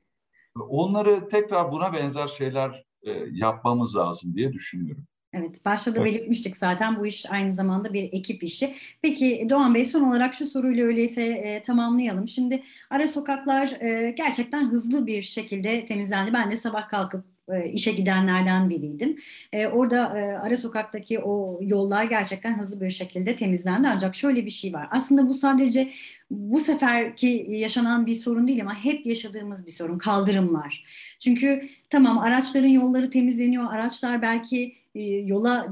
onları 0.56 1.30
tekrar 1.30 1.72
buna 1.72 1.94
benzer 1.94 2.28
şeyler 2.28 2.86
e, 3.04 3.12
yapmamız 3.32 3.96
lazım 3.96 4.36
diye 4.36 4.54
düşünüyorum. 4.54 5.04
Evet, 5.34 5.66
başta 5.66 5.96
da 5.96 6.06
belirtmiştik 6.06 6.58
zaten 6.58 7.00
bu 7.00 7.06
iş 7.06 7.32
aynı 7.32 7.52
zamanda 7.52 7.94
bir 7.94 8.04
ekip 8.04 8.44
işi. 8.44 8.76
Peki 9.02 9.48
Doğan 9.50 9.76
Bey 9.76 9.86
son 9.86 10.02
olarak 10.02 10.34
şu 10.34 10.46
soruyla 10.46 10.86
öyleyse 10.86 11.24
e, 11.24 11.62
tamamlayalım. 11.62 12.28
Şimdi 12.28 12.64
ara 12.90 13.08
sokaklar 13.08 13.82
e, 13.82 14.12
gerçekten 14.12 14.70
hızlı 14.70 15.08
bir 15.08 15.22
şekilde 15.22 15.86
temizlendi. 15.86 16.34
Ben 16.34 16.52
de 16.52 16.58
sabah 16.58 16.90
kalkıp 16.90 17.26
e, 17.54 17.70
işe 17.70 17.92
gidenlerden 17.92 18.70
biriydim. 18.70 19.18
E, 19.54 19.68
orada 19.68 20.20
e, 20.20 20.38
ara 20.38 20.58
sokaktaki 20.58 21.20
o 21.20 21.60
yollar 21.62 22.04
gerçekten 22.04 22.60
hızlı 22.60 22.82
bir 22.82 22.90
şekilde 22.90 23.36
temizlendi. 23.36 23.88
Ancak 23.88 24.16
şöyle 24.16 24.46
bir 24.46 24.50
şey 24.50 24.74
var. 24.74 24.88
Aslında 24.92 25.28
bu 25.28 25.34
sadece 25.34 25.90
bu 26.32 26.60
seferki 26.60 27.48
yaşanan 27.50 28.06
bir 28.06 28.14
sorun 28.14 28.48
değil 28.48 28.62
ama 28.62 28.76
hep 28.76 29.06
yaşadığımız 29.06 29.66
bir 29.66 29.72
sorun. 29.72 29.98
Kaldırımlar. 29.98 30.84
Çünkü 31.20 31.70
tamam 31.90 32.18
araçların 32.18 32.68
yolları 32.68 33.10
temizleniyor. 33.10 33.74
Araçlar 33.74 34.22
belki 34.22 34.74
e, 34.96 35.04
yola 35.04 35.68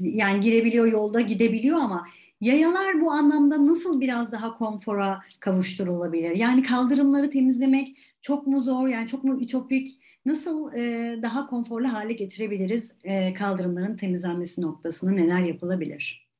yani 0.00 0.40
girebiliyor, 0.40 0.86
yolda 0.86 1.20
gidebiliyor 1.20 1.78
ama 1.78 2.06
yayalar 2.40 3.00
bu 3.00 3.10
anlamda 3.10 3.66
nasıl 3.66 4.00
biraz 4.00 4.32
daha 4.32 4.58
konfora 4.58 5.20
kavuşturulabilir? 5.40 6.36
Yani 6.36 6.62
kaldırımları 6.62 7.30
temizlemek 7.30 7.96
çok 8.22 8.46
mu 8.46 8.60
zor, 8.60 8.88
yani 8.88 9.06
çok 9.06 9.24
mu 9.24 9.42
ütopik? 9.42 9.88
Nasıl 10.26 10.72
e, 10.74 11.18
daha 11.22 11.46
konforlu 11.46 11.92
hale 11.92 12.12
getirebiliriz 12.12 12.98
e, 13.04 13.34
kaldırımların 13.34 13.96
temizlenmesi 13.96 14.62
noktasını 14.62 15.16
neler 15.16 15.40
yapılabilir? 15.40 16.30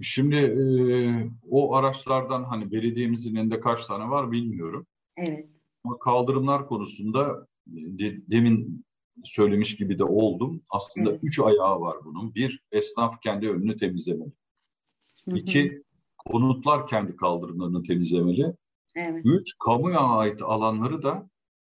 Şimdi 0.00 0.36
e, 0.36 0.60
o 1.50 1.74
araçlardan 1.74 2.44
hani 2.44 2.72
belediyemizin 2.72 3.34
elinde 3.36 3.60
kaç 3.60 3.86
tane 3.86 4.10
var 4.10 4.32
bilmiyorum. 4.32 4.86
Evet, 5.16 5.48
Ama 5.84 5.98
kaldırımlar 5.98 6.66
konusunda 6.66 7.46
de- 7.66 8.30
demin 8.30 8.84
söylemiş 9.24 9.76
gibi 9.76 9.98
de 9.98 10.04
oldum. 10.04 10.62
Aslında 10.70 11.10
Evet. 11.10 11.20
üç 11.22 11.40
ayağı 11.40 11.80
var 11.80 11.96
bunun. 12.04 12.34
Bir, 12.34 12.62
esnaf 12.72 13.20
kendi 13.22 13.50
önünü 13.50 13.76
temizlemeli. 13.76 14.32
Hı 15.24 15.30
hı. 15.30 15.36
İki, 15.36 15.82
konutlar 16.18 16.86
kendi 16.86 17.16
kaldırımlarını 17.16 17.82
temizlemeli. 17.82 18.54
Evet, 18.96 19.22
Üç, 19.26 19.52
kamuya 19.64 20.00
ait 20.00 20.42
alanları 20.42 21.02
da 21.02 21.30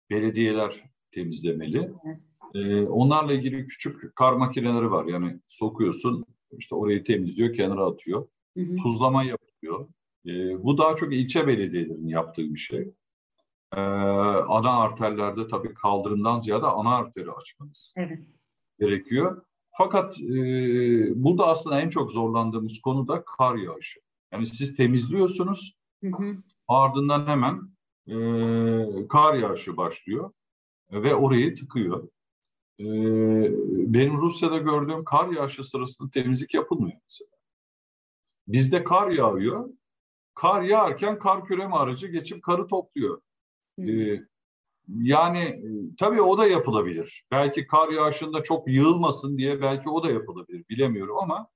belediyeler 0.09 0.83
temizlemeli. 1.11 1.91
Evet. 2.05 2.19
Ee, 2.55 2.81
onlarla 2.81 3.33
ilgili 3.33 3.67
küçük 3.67 4.15
kar 4.15 4.33
makineleri 4.33 4.91
var. 4.91 5.05
Yani 5.05 5.39
sokuyorsun, 5.47 6.25
işte 6.57 6.75
orayı 6.75 7.03
temizliyor, 7.03 7.53
kenara 7.53 7.85
atıyor. 7.85 8.27
hı 8.57 8.63
hı. 8.63 8.75
Tuzlama 8.75 9.23
yapıyor. 9.23 9.87
Ee, 10.25 10.63
bu 10.63 10.77
daha 10.77 10.95
çok 10.95 11.13
ilçe 11.13 11.47
belediyelerinin 11.47 12.07
yaptığı 12.07 12.53
bir 12.53 12.59
şey. 12.59 12.93
Ee, 13.75 13.79
ana 14.47 14.79
arterlerde 14.79 15.47
tabii 15.47 15.73
kaldırımdan 15.73 16.39
ziyade 16.39 16.65
ana 16.65 16.95
arteri 16.95 17.31
açmanız 17.31 17.93
evet, 17.97 18.19
gerekiyor. 18.79 19.45
Fakat 19.77 20.19
e, 20.21 20.33
burada 21.23 21.47
aslında 21.47 21.81
en 21.81 21.89
çok 21.89 22.11
zorlandığımız 22.11 22.79
konu 22.79 23.07
da 23.07 23.23
kar 23.37 23.55
yağışı. 23.55 23.99
Yani 24.31 24.45
siz 24.45 24.75
temizliyorsunuz, 24.75 25.77
hı 26.03 26.07
hı. 26.07 26.37
Ardından 26.67 27.27
hemen 27.27 27.73
e, 28.07 29.07
kar 29.07 29.33
yağışı 29.33 29.77
başlıyor 29.77 30.31
ve 30.91 31.15
orayı 31.15 31.55
tıkıyor. 31.55 32.07
E, 32.79 32.85
benim 33.93 34.17
Rusya'da 34.17 34.57
gördüğüm 34.57 35.03
kar 35.03 35.29
yağışı 35.29 35.63
sırasında 35.63 36.09
temizlik 36.09 36.53
yapılmıyor 36.53 36.97
mesela. 37.03 37.29
Bizde 38.47 38.83
kar 38.83 39.09
yağıyor. 39.09 39.69
Kar 40.35 40.61
yağarken 40.61 41.19
kar 41.19 41.45
küreme 41.45 41.75
aracı 41.75 42.07
geçip 42.07 42.43
karı 42.43 42.67
topluyor. 42.67 43.21
E, 43.79 44.19
yani 44.87 45.39
e, 45.39 45.95
tabii 45.99 46.21
o 46.21 46.37
da 46.37 46.47
yapılabilir. 46.47 47.25
Belki 47.31 47.67
kar 47.67 47.89
yağışında 47.89 48.43
çok 48.43 48.67
yığılmasın 48.67 49.37
diye 49.37 49.61
belki 49.61 49.89
o 49.89 50.03
da 50.03 50.11
yapılabilir. 50.11 50.65
Bilemiyorum 50.69 51.17
ama 51.17 51.47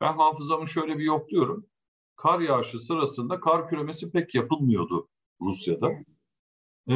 ben 0.00 0.12
hafızamı 0.12 0.68
şöyle 0.68 0.98
bir 0.98 1.04
yokluyorum. 1.04 1.66
Kar 2.18 2.40
yağışı 2.40 2.78
sırasında 2.78 3.40
kar 3.40 3.68
küremesi 3.68 4.10
pek 4.10 4.34
yapılmıyordu 4.34 5.08
Rusya'da. 5.40 5.90
Ee, 6.88 6.94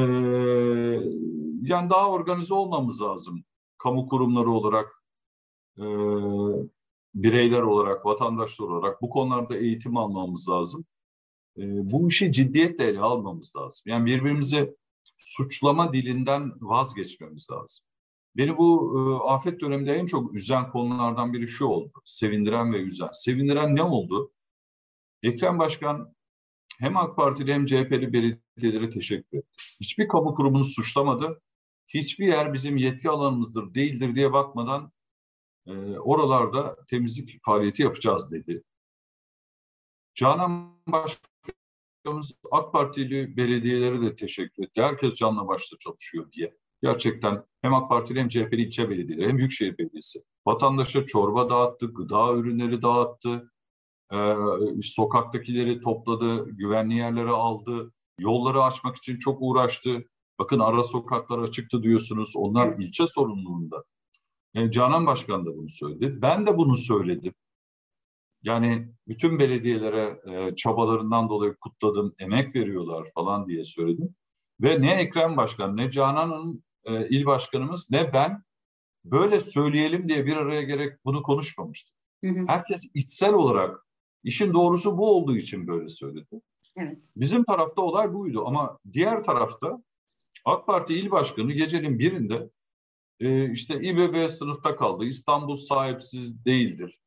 yani 1.62 1.90
daha 1.90 2.10
organize 2.10 2.54
olmamız 2.54 3.02
lazım. 3.02 3.44
Kamu 3.78 4.08
kurumları 4.08 4.50
olarak, 4.50 5.02
e, 5.78 5.84
bireyler 7.14 7.62
olarak, 7.62 8.06
vatandaşlar 8.06 8.66
olarak 8.66 9.02
bu 9.02 9.10
konularda 9.10 9.56
eğitim 9.56 9.96
almamız 9.96 10.48
lazım. 10.48 10.84
E, 11.58 11.62
bu 11.90 12.08
işi 12.08 12.32
ciddiyetle 12.32 12.84
ele 12.84 13.00
almamız 13.00 13.56
lazım. 13.56 13.82
Yani 13.86 14.06
birbirimizi 14.06 14.76
suçlama 15.18 15.92
dilinden 15.92 16.52
vazgeçmemiz 16.60 17.50
lazım. 17.50 17.86
Beni 18.36 18.56
bu 18.56 18.94
e, 18.98 19.28
afet 19.28 19.60
döneminde 19.60 19.94
en 19.94 20.06
çok 20.06 20.34
üzen 20.34 20.70
konulardan 20.70 21.32
biri 21.32 21.48
şu 21.48 21.66
oldu. 21.66 21.92
Sevindiren 22.04 22.72
ve 22.72 22.82
üzen. 22.82 23.08
Sevindiren 23.12 23.76
ne 23.76 23.82
oldu? 23.82 24.32
Ekrem 25.22 25.58
Başkan 25.58 26.14
hem 26.78 26.96
AK 26.96 27.16
Partili 27.16 27.54
hem 27.54 27.66
CHP'li 27.66 28.12
belediyelere 28.12 28.90
teşekkür 28.90 29.38
etti. 29.38 29.48
Hiçbir 29.80 30.08
kamu 30.08 30.34
kurumunu 30.34 30.64
suçlamadı. 30.64 31.42
Hiçbir 31.88 32.26
yer 32.26 32.52
bizim 32.52 32.76
yetki 32.76 33.10
alanımızdır, 33.10 33.74
değildir 33.74 34.14
diye 34.14 34.32
bakmadan 34.32 34.92
e, 35.66 35.72
oralarda 35.98 36.76
temizlik 36.88 37.44
faaliyeti 37.44 37.82
yapacağız 37.82 38.30
dedi. 38.30 38.62
Canan 40.14 40.82
Başkanımız 40.86 42.34
AK 42.50 42.72
Partili 42.72 43.36
belediyelere 43.36 44.02
de 44.02 44.16
teşekkür 44.16 44.64
etti. 44.64 44.82
Herkes 44.82 45.14
canla 45.14 45.48
başla 45.48 45.78
çalışıyor 45.78 46.32
diye. 46.32 46.56
Gerçekten 46.82 47.44
hem 47.62 47.74
AK 47.74 47.90
Partili 47.90 48.20
hem 48.20 48.28
CHP'li 48.28 48.62
ilçe 48.62 48.90
belediyeleri 48.90 49.28
hem 49.28 49.38
Büyükşehir 49.38 49.78
Belediyesi 49.78 50.22
vatandaşa 50.46 51.06
çorba 51.06 51.50
dağıttı, 51.50 51.86
gıda 51.86 52.32
ürünleri 52.32 52.82
dağıttı, 52.82 53.51
ee, 54.12 54.36
sokaktakileri 54.82 55.80
topladı, 55.80 56.50
güvenli 56.50 56.94
yerlere 56.94 57.30
aldı. 57.30 57.92
Yolları 58.18 58.62
açmak 58.62 58.96
için 58.96 59.18
çok 59.18 59.38
uğraştı. 59.40 60.04
Bakın 60.38 60.58
ara 60.58 60.84
sokaklar 60.84 61.38
açıktı 61.38 61.82
diyorsunuz. 61.82 62.32
Onlar 62.36 62.78
ilçe 62.78 63.06
sorumluluğunda. 63.06 63.84
Yani 64.54 64.72
Canan 64.72 65.06
Başkan 65.06 65.46
da 65.46 65.56
bunu 65.56 65.68
söyledi. 65.68 66.22
Ben 66.22 66.46
de 66.46 66.58
bunu 66.58 66.76
söyledim. 66.76 67.34
Yani 68.42 68.88
bütün 69.08 69.38
belediyelere 69.38 70.20
e, 70.26 70.54
çabalarından 70.56 71.28
dolayı 71.28 71.54
kutladım, 71.54 72.14
emek 72.18 72.56
veriyorlar 72.56 73.10
falan 73.14 73.48
diye 73.48 73.64
söyledim. 73.64 74.14
Ve 74.60 74.80
ne 74.80 74.90
Ekrem 74.90 75.36
Başkan, 75.36 75.76
ne 75.76 75.90
Canan'ın 75.90 76.64
e, 76.84 77.08
il 77.08 77.26
başkanımız, 77.26 77.90
ne 77.90 78.12
ben 78.12 78.42
böyle 79.04 79.40
söyleyelim 79.40 80.08
diye 80.08 80.26
bir 80.26 80.36
araya 80.36 80.62
gerek 80.62 81.04
bunu 81.04 81.22
konuşmamıştık. 81.22 81.94
Hı 82.24 82.30
hı. 82.30 82.44
Herkes 82.46 82.84
içsel 82.94 83.32
olarak 83.34 83.86
işin 84.24 84.54
doğrusu 84.54 84.98
bu 84.98 85.10
olduğu 85.16 85.36
için 85.36 85.66
böyle 85.66 85.88
söyledi. 85.88 86.40
Evet. 86.76 86.98
Bizim 87.16 87.44
tarafta 87.44 87.82
olay 87.82 88.14
buydu 88.14 88.46
ama 88.46 88.78
diğer 88.92 89.22
tarafta 89.22 89.82
AK 90.44 90.66
Parti 90.66 90.94
il 90.94 91.10
başkanı 91.10 91.52
gecenin 91.52 91.98
birinde 91.98 92.50
e, 93.20 93.52
işte 93.52 93.80
İBB 93.80 94.30
sınıfta 94.30 94.76
kaldı. 94.76 95.04
İstanbul 95.04 95.56
sahipsiz 95.56 96.44
değildir. 96.44 97.00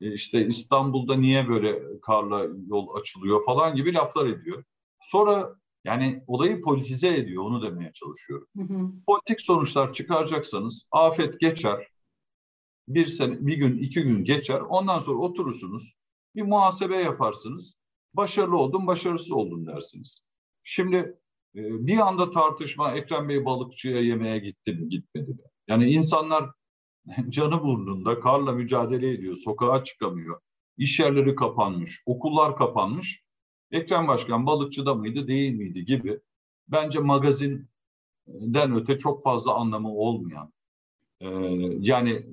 E, 0.00 0.12
işte 0.12 0.46
İstanbul'da 0.46 1.16
niye 1.16 1.48
böyle 1.48 2.00
karla 2.00 2.46
yol 2.66 3.00
açılıyor 3.00 3.44
falan 3.44 3.76
gibi 3.76 3.94
laflar 3.94 4.26
ediyor. 4.26 4.64
Sonra 5.00 5.56
yani 5.84 6.24
olayı 6.26 6.62
politize 6.62 7.16
ediyor 7.16 7.42
onu 7.42 7.62
demeye 7.62 7.92
çalışıyorum. 7.92 8.48
Hı 8.56 8.62
hı. 8.62 8.92
Politik 9.06 9.40
sonuçlar 9.40 9.92
çıkaracaksanız 9.92 10.86
afet 10.90 11.40
geçer. 11.40 11.86
Bir 12.88 13.06
sene, 13.06 13.46
bir 13.46 13.56
gün, 13.56 13.78
iki 13.78 14.02
gün 14.02 14.24
geçer. 14.24 14.60
Ondan 14.60 14.98
sonra 14.98 15.18
oturursunuz. 15.18 15.94
Bir 16.34 16.42
muhasebe 16.42 16.96
yaparsınız. 16.96 17.80
Başarılı 18.14 18.58
oldum, 18.58 18.86
başarısız 18.86 19.32
oldum 19.32 19.66
dersiniz. 19.66 20.22
Şimdi 20.64 20.96
e, 21.56 21.86
bir 21.86 21.98
anda 21.98 22.30
tartışma 22.30 22.92
Ekrem 22.92 23.28
Bey 23.28 23.44
balıkçıya 23.44 24.00
yemeğe 24.00 24.38
gitti 24.38 24.72
mi, 24.72 24.88
gitmedi 24.88 25.30
mi? 25.30 25.38
Yani 25.68 25.90
insanlar 25.90 26.50
canı 27.28 27.62
burnunda 27.62 28.20
karla 28.20 28.52
mücadele 28.52 29.10
ediyor, 29.10 29.36
sokağa 29.36 29.84
çıkamıyor. 29.84 30.40
İş 30.76 31.00
yerleri 31.00 31.34
kapanmış, 31.34 32.02
okullar 32.06 32.56
kapanmış. 32.56 33.22
Ekrem 33.70 34.08
Başkan 34.08 34.46
balıkçıda 34.46 34.94
mıydı, 34.94 35.28
değil 35.28 35.52
miydi 35.52 35.84
gibi. 35.84 36.20
Bence 36.68 36.98
magazinden 36.98 38.74
öte 38.74 38.98
çok 38.98 39.22
fazla 39.22 39.54
anlamı 39.54 39.92
olmayan. 39.92 40.52
E, 41.20 41.28
yani 41.80 42.26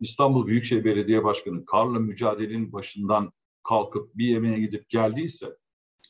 İstanbul 0.00 0.46
Büyükşehir 0.46 0.84
Belediye 0.84 1.24
Başkanı 1.24 1.64
karla 1.64 1.98
mücadelenin 1.98 2.72
başından 2.72 3.32
kalkıp 3.62 4.16
bir 4.16 4.26
yemeğe 4.26 4.60
gidip 4.60 4.88
geldiyse 4.88 5.56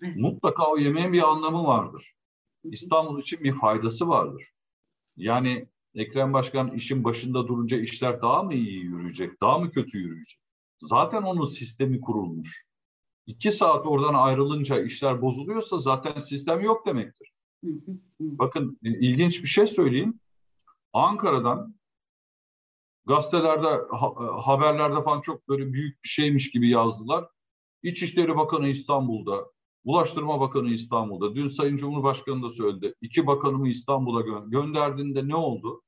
evet. 0.03 0.16
mutlaka 0.16 0.70
o 0.70 0.79
yemeğin 0.79 1.12
bir 1.12 1.31
anlamı 1.31 1.64
vardır. 1.64 2.14
İstanbul 2.64 3.20
için 3.20 3.44
bir 3.44 3.53
faydası 3.53 4.09
vardır. 4.09 4.53
Yani 5.16 5.68
Ekrem 5.94 6.33
Başkan 6.33 6.74
işin 6.74 7.05
başında 7.05 7.48
durunca 7.48 7.81
işler 7.81 8.22
daha 8.22 8.42
mı 8.42 8.55
iyi 8.55 8.85
yürüyecek, 8.85 9.40
daha 9.42 9.59
mı 9.59 9.70
kötü 9.70 9.98
yürüyecek? 9.98 10.40
Zaten 10.81 11.22
onun 11.22 11.44
sistemi 11.44 12.01
kurulmuş. 12.01 12.64
İki 13.27 13.51
saat 13.51 13.87
oradan 13.87 14.14
ayrılınca 14.14 14.83
işler 14.83 15.22
bozuluyorsa 15.22 15.79
zaten 15.79 16.18
sistem 16.18 16.61
yok 16.61 16.87
demektir. 16.87 17.33
Bakın 18.20 18.79
e, 18.85 18.90
ilginç 18.90 19.42
bir 19.42 19.48
şey 19.48 19.66
söyleyeyim. 19.66 20.20
Ankara'dan 20.92 21.77
gazetelerde, 23.09 23.66
ha, 23.90 24.12
haberlerde 24.47 25.03
falan 25.03 25.21
çok 25.21 25.49
böyle 25.49 25.73
büyük 25.73 26.05
bir 26.05 26.09
şeymiş 26.09 26.51
gibi 26.51 26.68
yazdılar. 26.68 27.29
İçişleri 27.83 28.37
Bakanı 28.37 28.68
İstanbul'da, 28.68 29.51
Ulaştırma 29.85 30.40
Bakanı 30.40 30.71
İstanbul'da. 30.71 31.35
Dün 31.35 31.47
Sayın 31.47 31.77
Cumhurbaşkanı 31.77 32.42
da 32.42 32.49
söyledi. 32.49 32.94
İki 33.01 33.27
bakanımı 33.27 33.68
İstanbul'a 33.68 34.21
gö 34.21 34.40
gönderdiğinde 34.47 35.29
ne 35.29 35.37
oldu? 35.37 35.83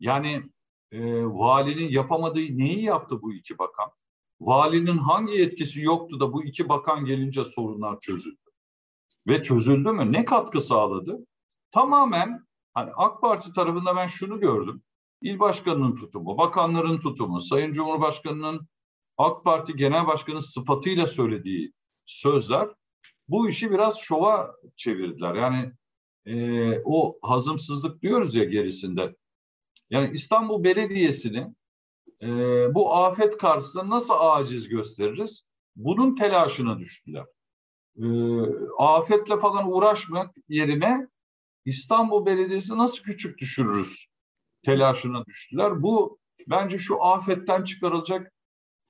Yani 0.00 0.42
e, 0.92 1.24
valinin 1.24 1.88
yapamadığı 1.88 2.58
neyi 2.58 2.82
yaptı 2.82 3.22
bu 3.22 3.34
iki 3.34 3.58
bakan? 3.58 3.90
Valinin 4.40 4.98
hangi 4.98 5.32
yetkisi 5.32 5.82
yoktu 5.82 6.20
da 6.20 6.32
bu 6.32 6.44
iki 6.44 6.68
bakan 6.68 7.04
gelince 7.04 7.44
sorunlar 7.44 8.00
çözüldü? 8.00 8.50
Ve 9.28 9.42
çözüldü 9.42 9.92
mü? 9.92 10.12
Ne 10.12 10.24
katkı 10.24 10.60
sağladı? 10.60 11.26
Tamamen 11.70 12.46
hani 12.74 12.90
AK 12.96 13.20
Parti 13.20 13.52
tarafında 13.52 13.96
ben 13.96 14.06
şunu 14.06 14.40
gördüm. 14.40 14.82
İl 15.22 15.38
başkanının 15.38 15.94
tutumu, 15.94 16.38
bakanların 16.38 17.00
tutumu, 17.00 17.40
Sayın 17.40 17.72
Cumhurbaşkanı'nın 17.72 18.68
AK 19.16 19.44
Parti 19.44 19.76
Genel 19.76 20.06
Başkanı 20.06 20.42
sıfatıyla 20.42 21.06
söylediği 21.06 21.72
sözler 22.06 22.68
bu 23.28 23.48
işi 23.48 23.70
biraz 23.70 23.98
şova 23.98 24.54
çevirdiler. 24.76 25.34
Yani 25.34 25.72
e, 26.26 26.78
o 26.84 27.18
hazımsızlık 27.22 28.02
diyoruz 28.02 28.34
ya 28.34 28.44
gerisinde. 28.44 29.16
Yani 29.90 30.10
İstanbul 30.14 30.64
Belediyesi'ni 30.64 31.54
e, 32.22 32.28
bu 32.74 32.94
afet 32.94 33.36
karşısında 33.38 33.90
nasıl 33.90 34.14
aciz 34.18 34.68
gösteririz? 34.68 35.46
Bunun 35.76 36.14
telaşına 36.14 36.78
düştüler. 36.78 37.24
E, 37.96 38.04
afetle 38.78 39.38
falan 39.38 39.72
uğraşmak 39.72 40.34
yerine 40.48 41.08
İstanbul 41.64 42.26
Belediyesi 42.26 42.76
nasıl 42.76 43.02
küçük 43.02 43.38
düşürürüz 43.38 44.06
telaşına 44.64 45.26
düştüler. 45.26 45.82
Bu 45.82 46.18
bence 46.48 46.78
şu 46.78 47.04
afetten 47.04 47.64
çıkarılacak 47.64 48.32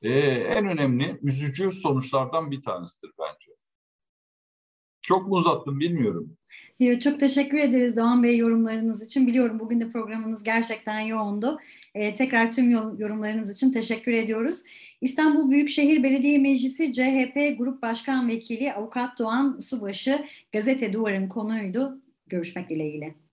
e, 0.02 0.12
en 0.28 0.66
önemli 0.66 1.18
üzücü 1.22 1.72
sonuçlardan 1.72 2.50
bir 2.50 2.62
tanesidir 2.62 3.10
bence. 3.18 3.54
Çok 5.02 5.28
mu 5.28 5.34
uzattım 5.34 5.80
bilmiyorum. 5.80 6.36
Çok 7.00 7.20
teşekkür 7.20 7.58
ederiz 7.58 7.96
Doğan 7.96 8.22
Bey 8.22 8.36
yorumlarınız 8.36 9.06
için. 9.06 9.26
Biliyorum 9.26 9.60
bugün 9.60 9.80
de 9.80 9.90
programınız 9.90 10.42
gerçekten 10.42 11.00
yoğundu. 11.00 11.58
Ee, 11.94 12.14
tekrar 12.14 12.52
tüm 12.52 12.70
yorumlarınız 12.70 13.52
için 13.52 13.72
teşekkür 13.72 14.12
ediyoruz. 14.12 14.62
İstanbul 15.00 15.50
Büyükşehir 15.50 16.02
Belediye 16.02 16.38
Meclisi 16.38 16.92
CHP 16.92 17.58
Grup 17.58 17.82
Başkan 17.82 18.28
Vekili 18.28 18.72
Avukat 18.72 19.18
Doğan 19.18 19.58
Subaşı 19.58 20.24
Gazete 20.52 20.92
Duvar'ın 20.92 21.28
konuydu. 21.28 22.02
Görüşmek 22.26 22.70
dileğiyle. 22.70 23.23